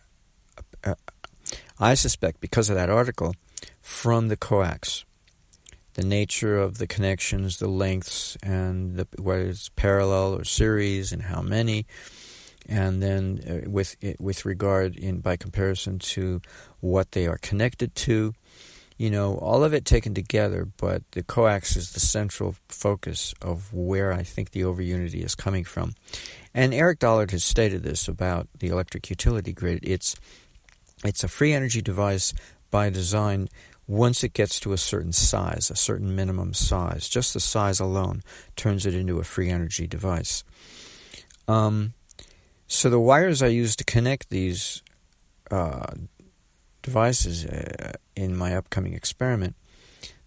uh, 0.84 0.96
I 1.80 1.94
suspect 1.94 2.40
because 2.40 2.70
of 2.70 2.76
that 2.76 2.90
article 2.90 3.36
from 3.82 4.30
the 4.30 4.38
coax, 4.38 5.04
the 5.96 6.06
nature 6.06 6.58
of 6.58 6.78
the 6.78 6.88
connections, 6.88 7.60
the 7.60 7.68
lengths, 7.68 8.38
and 8.42 8.96
the, 8.96 9.08
whether 9.20 9.44
it's 9.44 9.70
parallel 9.70 10.36
or 10.36 10.44
series, 10.44 11.12
and 11.12 11.24
how 11.24 11.42
many, 11.42 11.86
and 12.66 13.04
then 13.04 13.42
uh, 13.66 13.70
with 13.70 13.98
with 14.20 14.46
regard 14.46 14.96
in 14.96 15.20
by 15.20 15.36
comparison 15.36 16.00
to 16.00 16.42
what 16.80 17.12
they 17.12 17.28
are 17.28 17.38
connected 17.38 17.94
to, 17.96 18.34
you 18.98 19.10
know, 19.10 19.36
all 19.36 19.64
of 19.64 19.74
it 19.74 19.86
taken 19.86 20.14
together, 20.14 20.68
but 20.78 21.04
the 21.12 21.24
coax 21.24 21.76
is 21.76 21.92
the 21.92 22.00
central 22.00 22.56
focus 22.70 23.34
of 23.42 23.74
where 23.74 24.14
I 24.14 24.24
think 24.24 24.52
the 24.52 24.62
overunity 24.62 25.24
is 25.24 25.36
coming 25.36 25.64
from. 25.64 25.94
And 26.54 26.74
Eric 26.74 27.00
Dollard 27.00 27.32
has 27.32 27.44
stated 27.44 27.84
this 27.84 28.08
about 28.08 28.48
the 28.60 28.68
electric 28.68 29.10
utility 29.10 29.54
grid. 29.54 29.80
It's 29.84 30.16
it's 31.04 31.24
a 31.24 31.28
free 31.28 31.54
energy 31.54 31.82
device 31.82 32.34
by 32.72 32.90
design 32.90 33.50
once 33.88 34.24
it 34.24 34.34
gets 34.34 34.60
to 34.62 34.72
a 34.72 34.78
certain 34.78 35.12
size, 35.12 35.70
a 35.70 35.76
certain 35.76 36.16
minimum 36.16 36.54
size. 36.54 37.10
Just 37.10 37.34
the 37.34 37.40
size 37.40 37.80
alone 37.80 38.24
turns 38.56 38.86
it 38.86 38.96
into 38.96 39.20
a 39.20 39.24
free 39.24 39.50
energy 39.50 39.88
device. 39.88 40.44
Um, 41.48 41.94
so 42.68 42.90
the 42.90 43.00
wires 43.00 43.42
I 43.42 43.48
use 43.48 43.76
to 43.76 43.84
connect 43.84 44.30
these 44.30 44.82
uh, 45.52 45.88
devices 46.84 47.46
uh, 47.46 47.94
in 48.16 48.38
my 48.38 48.56
upcoming 48.56 48.94
experiment, 48.94 49.56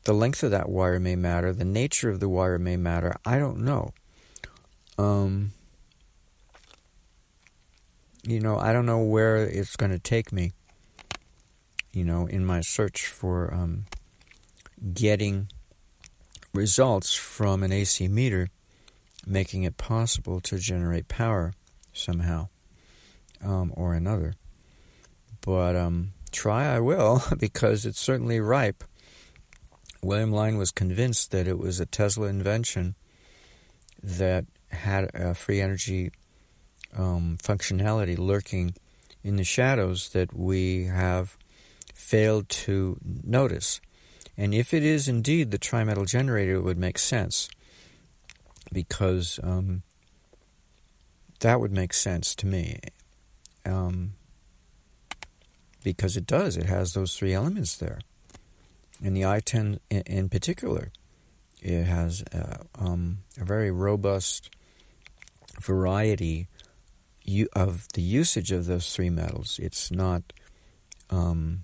the 0.05 0.13
length 0.13 0.43
of 0.43 0.51
that 0.51 0.69
wire 0.69 0.99
may 0.99 1.15
matter, 1.15 1.53
the 1.53 1.65
nature 1.65 2.11
of 2.11 2.19
the 2.19 2.29
wire 2.29 2.59
may 2.59 2.77
matter. 2.77 3.15
I 3.25 3.39
don't 3.39 3.59
know. 3.59 3.93
Um, 4.99 5.53
you 8.25 8.41
know, 8.41 8.59
I 8.59 8.73
don't 8.73 8.87
know 8.87 9.03
where 9.03 9.37
it's 9.37 9.77
going 9.77 9.93
to 9.93 9.99
take 9.99 10.33
me. 10.33 10.53
You 11.93 12.05
know, 12.05 12.27
in 12.27 12.45
my 12.45 12.61
search 12.61 13.07
for 13.07 13.53
um, 13.55 13.87
getting 14.93 15.49
results 16.53 17.15
from 17.15 17.63
an 17.63 17.73
AC 17.73 18.09
meter, 18.09 18.49
making 19.27 19.63
it 19.63 19.77
possible 19.77 20.41
to 20.41 20.59
generate 20.59 21.09
power 21.09 21.55
somehow 21.93 22.49
um, 23.43 23.73
or 23.75 23.95
another. 23.95 24.35
But 25.41 25.77
um, 25.77 26.13
try 26.37 26.67
I 26.67 26.81
will 26.81 27.23
because 27.39 27.87
it's 27.87 28.01
certainly 28.01 28.39
ripe. 28.41 28.85
William 30.03 30.31
Lyne 30.31 30.59
was 30.59 30.71
convinced 30.71 31.31
that 31.33 31.49
it 31.49 31.59
was 31.59 31.81
a 31.81 31.87
Tesla 31.87 32.29
invention 32.29 32.95
that 34.03 34.45
had 34.71 35.11
a 35.15 35.35
free 35.35 35.61
energy 35.61 36.13
um, 36.97 37.39
functionality 37.43 38.17
lurking 38.19 38.75
in 39.25 39.37
the 39.37 39.45
shadows 39.45 40.11
that 40.11 40.37
we 40.37 40.85
have 40.85 41.37
failed 41.95 42.49
to 42.49 42.99
notice. 43.03 43.81
And 44.37 44.55
if 44.55 44.75
it 44.75 44.85
is 44.85 45.09
indeed 45.09 45.51
the 45.51 45.59
trimetal 45.59 46.07
generator, 46.07 46.57
it 46.57 46.63
would 46.63 46.79
make 46.79 46.99
sense 46.99 47.49
because 48.73 49.41
um, 49.43 49.83
that 51.41 51.59
would 51.59 51.73
make 51.73 51.95
sense 51.95 52.35
to 52.37 52.47
me. 52.47 52.79
Um, 53.65 54.13
because 55.87 56.17
it 56.17 56.27
does. 56.27 56.57
It 56.57 56.67
has 56.67 56.95
those 56.95 57.17
three 57.17 57.33
elements 57.33 57.77
there. 57.77 58.01
And 59.01 59.17
the 59.17 59.25
I-10 59.25 59.79
in, 59.89 60.01
in 60.01 60.29
particular, 60.29 60.91
it 61.63 61.85
has 61.85 62.25
uh, 62.35 62.65
um, 62.77 63.19
a 63.41 63.45
very 63.45 63.71
robust 63.71 64.51
variety 65.61 66.49
of 67.53 67.87
the 67.95 68.03
usage 68.03 68.51
of 68.51 68.67
those 68.67 68.93
three 68.93 69.11
metals. 69.11 69.61
It's 69.63 69.93
not 69.93 70.33
um, 71.09 71.61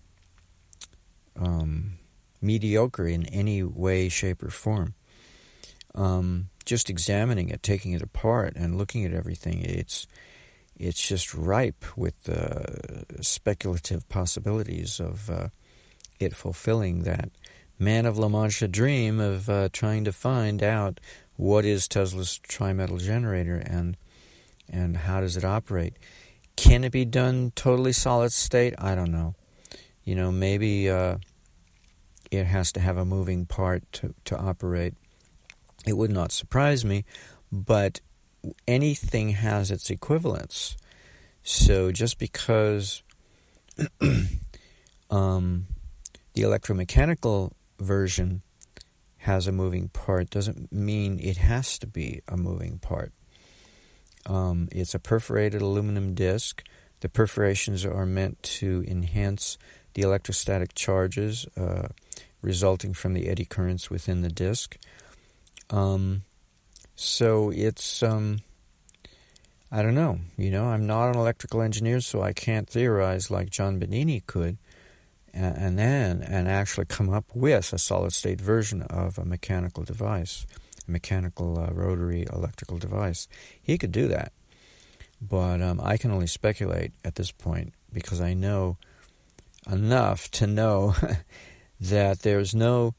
um, 1.37 1.95
mediocre 2.41 3.09
in 3.09 3.27
any 3.27 3.65
way, 3.65 4.09
shape, 4.09 4.41
or 4.45 4.51
form. 4.51 4.95
Um, 5.97 6.49
just 6.65 6.89
examining 6.89 7.49
it, 7.49 7.65
taking 7.65 7.91
it 7.91 8.03
apart, 8.03 8.53
and 8.55 8.79
looking 8.79 9.05
at 9.05 9.13
everything, 9.13 9.63
it's 9.65 10.07
it's 10.83 11.07
just 11.07 11.33
ripe 11.33 11.85
with 11.97 12.25
the 12.25 13.05
speculative 13.21 14.09
possibilities 14.09 14.99
of 14.99 15.31
uh, 15.31 15.49
it 16.19 16.35
fulfilling 16.35 17.05
that 17.05 17.31
man 17.79 18.05
of 18.05 18.19
La 18.19 18.29
Mancha 18.29 18.67
dream 18.67 19.21
of 19.21 19.49
uh, 19.49 19.69
trying 19.73 20.03
to 20.05 20.13
find 20.13 20.61
out 20.61 20.99
what 21.37 21.65
is 21.65 21.87
Tesla's 21.87 22.41
trimetal 22.49 23.01
generator 23.01 23.57
and 23.57 23.97
and 24.69 24.97
how 24.97 25.21
does 25.21 25.37
it 25.37 25.45
operate. 25.45 25.95
Can 26.57 26.83
it 26.83 26.91
be 26.91 27.05
done 27.05 27.53
totally 27.55 27.93
solid 27.93 28.33
state? 28.33 28.75
I 28.79 28.95
don't 28.95 29.13
know. 29.13 29.35
You 30.03 30.17
know, 30.17 30.33
maybe 30.33 30.91
uh, 30.91 31.19
it 32.31 32.45
has 32.45 32.73
to 32.73 32.81
have 32.81 32.97
a 32.97 33.05
moving 33.05 33.47
part 33.47 33.85
to, 33.93 34.15
to 34.25 34.37
operate. 34.37 34.95
It 35.87 35.97
would 35.97 36.11
not 36.11 36.33
surprise 36.33 36.85
me, 36.85 37.05
but 37.53 38.01
anything 38.67 39.31
has 39.31 39.71
its 39.71 39.91
equivalents. 39.91 40.77
So 41.43 41.93
just 41.93 42.19
because 42.19 43.03
um, 45.11 45.67
the 46.35 46.43
electromechanical 46.43 47.53
version 47.79 48.43
has 49.19 49.47
a 49.47 49.53
moving 49.53 49.89
part 49.89 50.31
doesn't 50.31 50.73
mean 50.73 51.19
it 51.21 51.37
has 51.37 51.79
to 51.79 51.87
be 51.87 52.23
a 52.27 52.37
moving 52.37 52.79
part. 52.79 53.13
Um, 54.27 54.69
it's 54.73 54.95
a 54.95 54.99
perforated 54.99 55.63
aluminum 55.63 56.15
disc. 56.15 56.63
The 57.01 57.09
perforations 57.09 57.85
are 57.85 58.07
meant 58.07 58.43
to 58.43 58.85
enhance 58.87 59.59
the 59.95 60.03
electrostatic 60.03 60.75
charges 60.75 61.47
uh, 61.57 61.89
resulting 62.41 62.95
from 62.95 63.15
the 63.15 63.29
eddy 63.29 63.45
currents 63.45 63.91
within 63.91 64.23
the 64.23 64.29
disc. 64.29 64.77
Um, 65.71 66.23
so 66.95 67.51
it's, 67.51 68.03
um, 68.03 68.41
I 69.71 69.83
don't 69.83 69.95
know, 69.95 70.19
you 70.37 70.51
know, 70.51 70.67
I'm 70.67 70.87
not 70.87 71.09
an 71.09 71.17
electrical 71.17 71.63
engineer, 71.63 72.01
so 72.01 72.23
I 72.23 72.33
can't 72.33 72.69
theorize 72.69 73.31
like 73.31 73.51
John 73.51 73.81
Bedini 73.81 74.25
could, 74.27 74.59
and, 75.33 75.57
and 75.57 75.79
then 75.79 76.23
and 76.23 76.47
actually 76.47 76.87
come 76.87 77.09
up 77.09 77.25
with 77.35 77.73
a 77.73 77.79
solid 77.79 78.13
state 78.13 78.41
version 78.41 78.83
of 78.83 79.19
a 79.19 79.25
mechanical 79.25 79.83
device, 79.83 80.47
a 80.87 80.91
mechanical 80.91 81.59
uh, 81.59 81.73
rotary 81.73 82.27
electrical 82.33 82.77
device. 82.77 83.29
He 83.63 83.79
could 83.79 83.93
do 83.93 84.09
that, 84.09 84.33
but 85.21 85.63
um, 85.63 85.81
I 85.83 85.97
can 85.97 86.11
only 86.11 86.27
speculate 86.27 86.93
at 87.05 87.15
this 87.15 87.33
point 87.33 87.73
because 87.93 88.21
I 88.21 88.35
know 88.35 88.77
enough 89.71 90.31
to 90.33 90.47
know 90.47 90.95
that 91.81 92.21
there's 92.21 92.55
no 92.55 92.95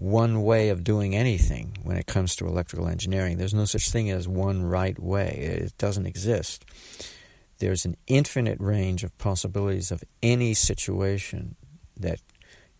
one 0.00 0.42
way 0.42 0.70
of 0.70 0.82
doing 0.82 1.14
anything 1.14 1.76
when 1.82 1.98
it 1.98 2.06
comes 2.06 2.34
to 2.34 2.46
electrical 2.46 2.88
engineering. 2.88 3.36
There's 3.36 3.52
no 3.52 3.66
such 3.66 3.90
thing 3.90 4.10
as 4.10 4.26
one 4.26 4.62
right 4.62 4.98
way, 4.98 5.60
it 5.62 5.76
doesn't 5.76 6.06
exist. 6.06 6.64
There's 7.58 7.84
an 7.84 7.98
infinite 8.06 8.58
range 8.60 9.04
of 9.04 9.16
possibilities 9.18 9.90
of 9.90 10.02
any 10.22 10.54
situation 10.54 11.54
that 11.98 12.18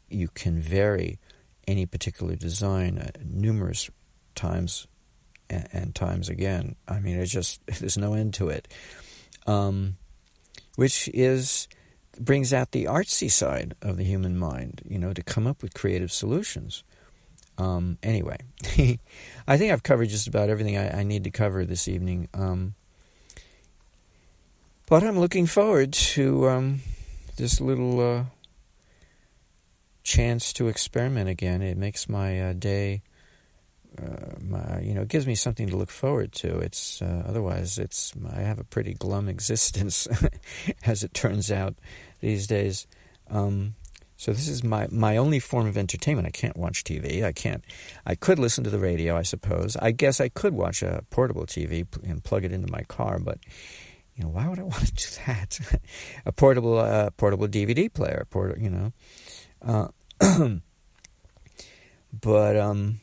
you 0.08 0.28
can 0.28 0.58
vary 0.58 1.18
any 1.68 1.84
particular 1.84 2.36
design 2.36 2.98
uh, 2.98 3.10
numerous 3.22 3.90
times 4.34 4.86
and, 5.50 5.68
and, 5.74 5.94
times 5.94 6.30
again. 6.30 6.74
I 6.88 7.00
mean, 7.00 7.18
it's 7.18 7.30
just, 7.30 7.60
there's 7.80 7.98
no 7.98 8.14
end 8.14 8.32
to 8.34 8.48
it. 8.48 8.66
Um, 9.46 9.98
which 10.76 11.10
is 11.12 11.68
brings 12.18 12.54
out 12.54 12.70
the 12.70 12.84
artsy 12.84 13.30
side 13.30 13.74
of 13.82 13.98
the 13.98 14.04
human 14.04 14.38
mind, 14.38 14.80
you 14.88 14.98
know, 14.98 15.12
to 15.12 15.22
come 15.22 15.46
up 15.46 15.62
with 15.62 15.74
creative 15.74 16.10
solutions. 16.10 16.82
Um, 17.60 17.98
anyway, 18.02 18.38
I 19.46 19.58
think 19.58 19.70
I've 19.70 19.82
covered 19.82 20.08
just 20.08 20.26
about 20.26 20.48
everything 20.48 20.78
I, 20.78 21.00
I 21.00 21.02
need 21.02 21.24
to 21.24 21.30
cover 21.30 21.66
this 21.66 21.88
evening. 21.88 22.28
Um, 22.32 22.74
but 24.88 25.04
I'm 25.04 25.20
looking 25.20 25.46
forward 25.46 25.92
to 25.92 26.48
um, 26.48 26.80
this 27.36 27.60
little 27.60 28.00
uh, 28.00 28.24
chance 30.02 30.54
to 30.54 30.68
experiment 30.68 31.28
again. 31.28 31.60
It 31.60 31.76
makes 31.76 32.08
my 32.08 32.40
uh, 32.40 32.52
day, 32.54 33.02
uh, 34.02 34.36
my, 34.40 34.80
you 34.80 34.94
know, 34.94 35.02
it 35.02 35.08
gives 35.08 35.26
me 35.26 35.34
something 35.34 35.68
to 35.68 35.76
look 35.76 35.90
forward 35.90 36.32
to. 36.32 36.60
It's 36.60 37.02
uh, 37.02 37.24
otherwise, 37.28 37.76
it's 37.76 38.14
I 38.32 38.40
have 38.40 38.58
a 38.58 38.64
pretty 38.64 38.94
glum 38.94 39.28
existence, 39.28 40.08
as 40.86 41.04
it 41.04 41.12
turns 41.12 41.52
out 41.52 41.74
these 42.20 42.46
days. 42.46 42.86
Um, 43.28 43.74
so 44.20 44.34
this 44.34 44.48
is 44.48 44.62
my, 44.62 44.86
my 44.90 45.16
only 45.16 45.38
form 45.38 45.66
of 45.66 45.78
entertainment. 45.78 46.28
I 46.28 46.30
can't 46.30 46.54
watch 46.54 46.84
TV. 46.84 47.24
I 47.24 47.32
can't. 47.32 47.64
I 48.04 48.14
could 48.14 48.38
listen 48.38 48.64
to 48.64 48.68
the 48.68 48.78
radio, 48.78 49.16
I 49.16 49.22
suppose. 49.22 49.78
I 49.78 49.92
guess 49.92 50.20
I 50.20 50.28
could 50.28 50.52
watch 50.52 50.82
a 50.82 51.02
portable 51.08 51.46
TV 51.46 51.86
and 52.06 52.22
plug 52.22 52.44
it 52.44 52.52
into 52.52 52.70
my 52.70 52.82
car, 52.82 53.18
but 53.18 53.38
you 54.14 54.24
know, 54.24 54.28
why 54.28 54.46
would 54.46 54.58
I 54.58 54.62
want 54.64 54.88
to 54.88 54.92
do 54.94 55.22
that? 55.24 55.80
a 56.26 56.32
portable 56.32 56.78
uh, 56.78 57.08
portable 57.16 57.48
DVD 57.48 57.90
player, 57.90 58.26
port, 58.28 58.58
you 58.58 58.68
know. 58.68 58.92
Uh, 59.62 59.88
but 62.20 62.56
um, 62.58 63.00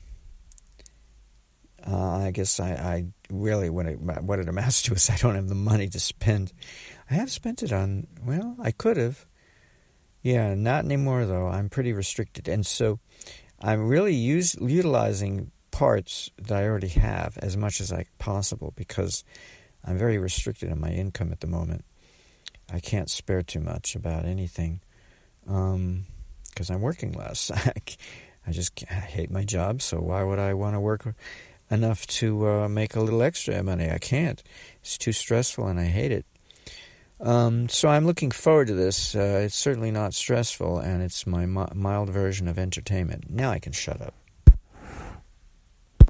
uh, 1.83 2.17
I 2.17 2.29
guess 2.29 2.59
I, 2.59 2.73
I 2.73 3.05
really 3.31 3.71
what 3.71 3.87
it, 3.87 3.99
what 3.99 4.37
it 4.37 4.47
amounts 4.47 4.83
to 4.83 4.93
is 4.93 5.09
I 5.09 5.17
don't 5.17 5.33
have 5.33 5.49
the 5.49 5.55
money 5.55 5.87
to 5.87 5.99
spend. 5.99 6.53
I 7.09 7.15
have 7.15 7.31
spent 7.31 7.63
it 7.63 7.73
on 7.73 8.05
well, 8.23 8.55
I 8.59 8.69
could 8.69 8.97
have 8.97 9.25
yeah, 10.27 10.55
not 10.55 10.83
anymore 10.83 11.25
though. 11.25 11.47
I'm 11.47 11.69
pretty 11.69 11.93
restricted, 11.93 12.49
and 12.49 12.65
so 12.65 12.99
I'm 13.61 13.87
really 13.87 14.13
use, 14.13 14.57
utilizing 14.59 15.51
parts 15.71 16.29
that 16.37 16.57
I 16.57 16.65
already 16.65 16.89
have 16.89 17.37
as 17.37 17.55
much 17.55 17.79
as 17.79 17.93
I 17.93 18.05
possible 18.17 18.73
because 18.75 19.23
I'm 19.85 19.97
very 19.97 20.17
restricted 20.17 20.69
in 20.69 20.81
my 20.81 20.89
income 20.89 21.31
at 21.31 21.39
the 21.39 21.47
moment. 21.47 21.85
I 22.69 22.81
can't 22.81 23.09
spare 23.09 23.41
too 23.41 23.61
much 23.61 23.95
about 23.95 24.25
anything. 24.25 24.81
Um, 25.47 26.07
because 26.49 26.69
I'm 26.69 26.81
working 26.81 27.13
less. 27.13 27.49
I 28.47 28.51
just 28.51 28.83
I 28.91 28.95
hate 28.95 29.31
my 29.31 29.45
job, 29.45 29.81
so 29.81 30.01
why 30.01 30.23
would 30.23 30.39
I 30.39 30.55
want 30.55 30.75
to 30.75 30.81
work 30.81 31.07
enough 31.71 32.05
to 32.07 32.47
uh, 32.47 32.67
make 32.67 32.97
a 32.97 33.01
little 33.01 33.21
extra 33.21 33.63
money? 33.63 33.89
I 33.89 33.99
can't. 33.99 34.43
It's 34.81 34.97
too 34.97 35.13
stressful, 35.13 35.67
and 35.67 35.79
I 35.79 35.85
hate 35.85 36.11
it. 36.11 36.25
Um, 37.19 37.67
so 37.67 37.89
I'm 37.89 38.05
looking 38.05 38.31
forward 38.31 38.67
to 38.67 38.73
this. 38.73 39.15
Uh, 39.15 39.41
it's 39.45 39.55
certainly 39.55 39.91
not 39.91 40.13
stressful, 40.13 40.79
and 40.79 41.01
it's 41.01 41.25
my 41.25 41.45
mi- 41.45 41.65
mild 41.73 42.09
version 42.09 42.47
of 42.47 42.59
entertainment. 42.59 43.29
Now 43.29 43.49
I 43.51 43.59
can 43.59 43.73
shut 43.73 44.01
up. 44.01 44.13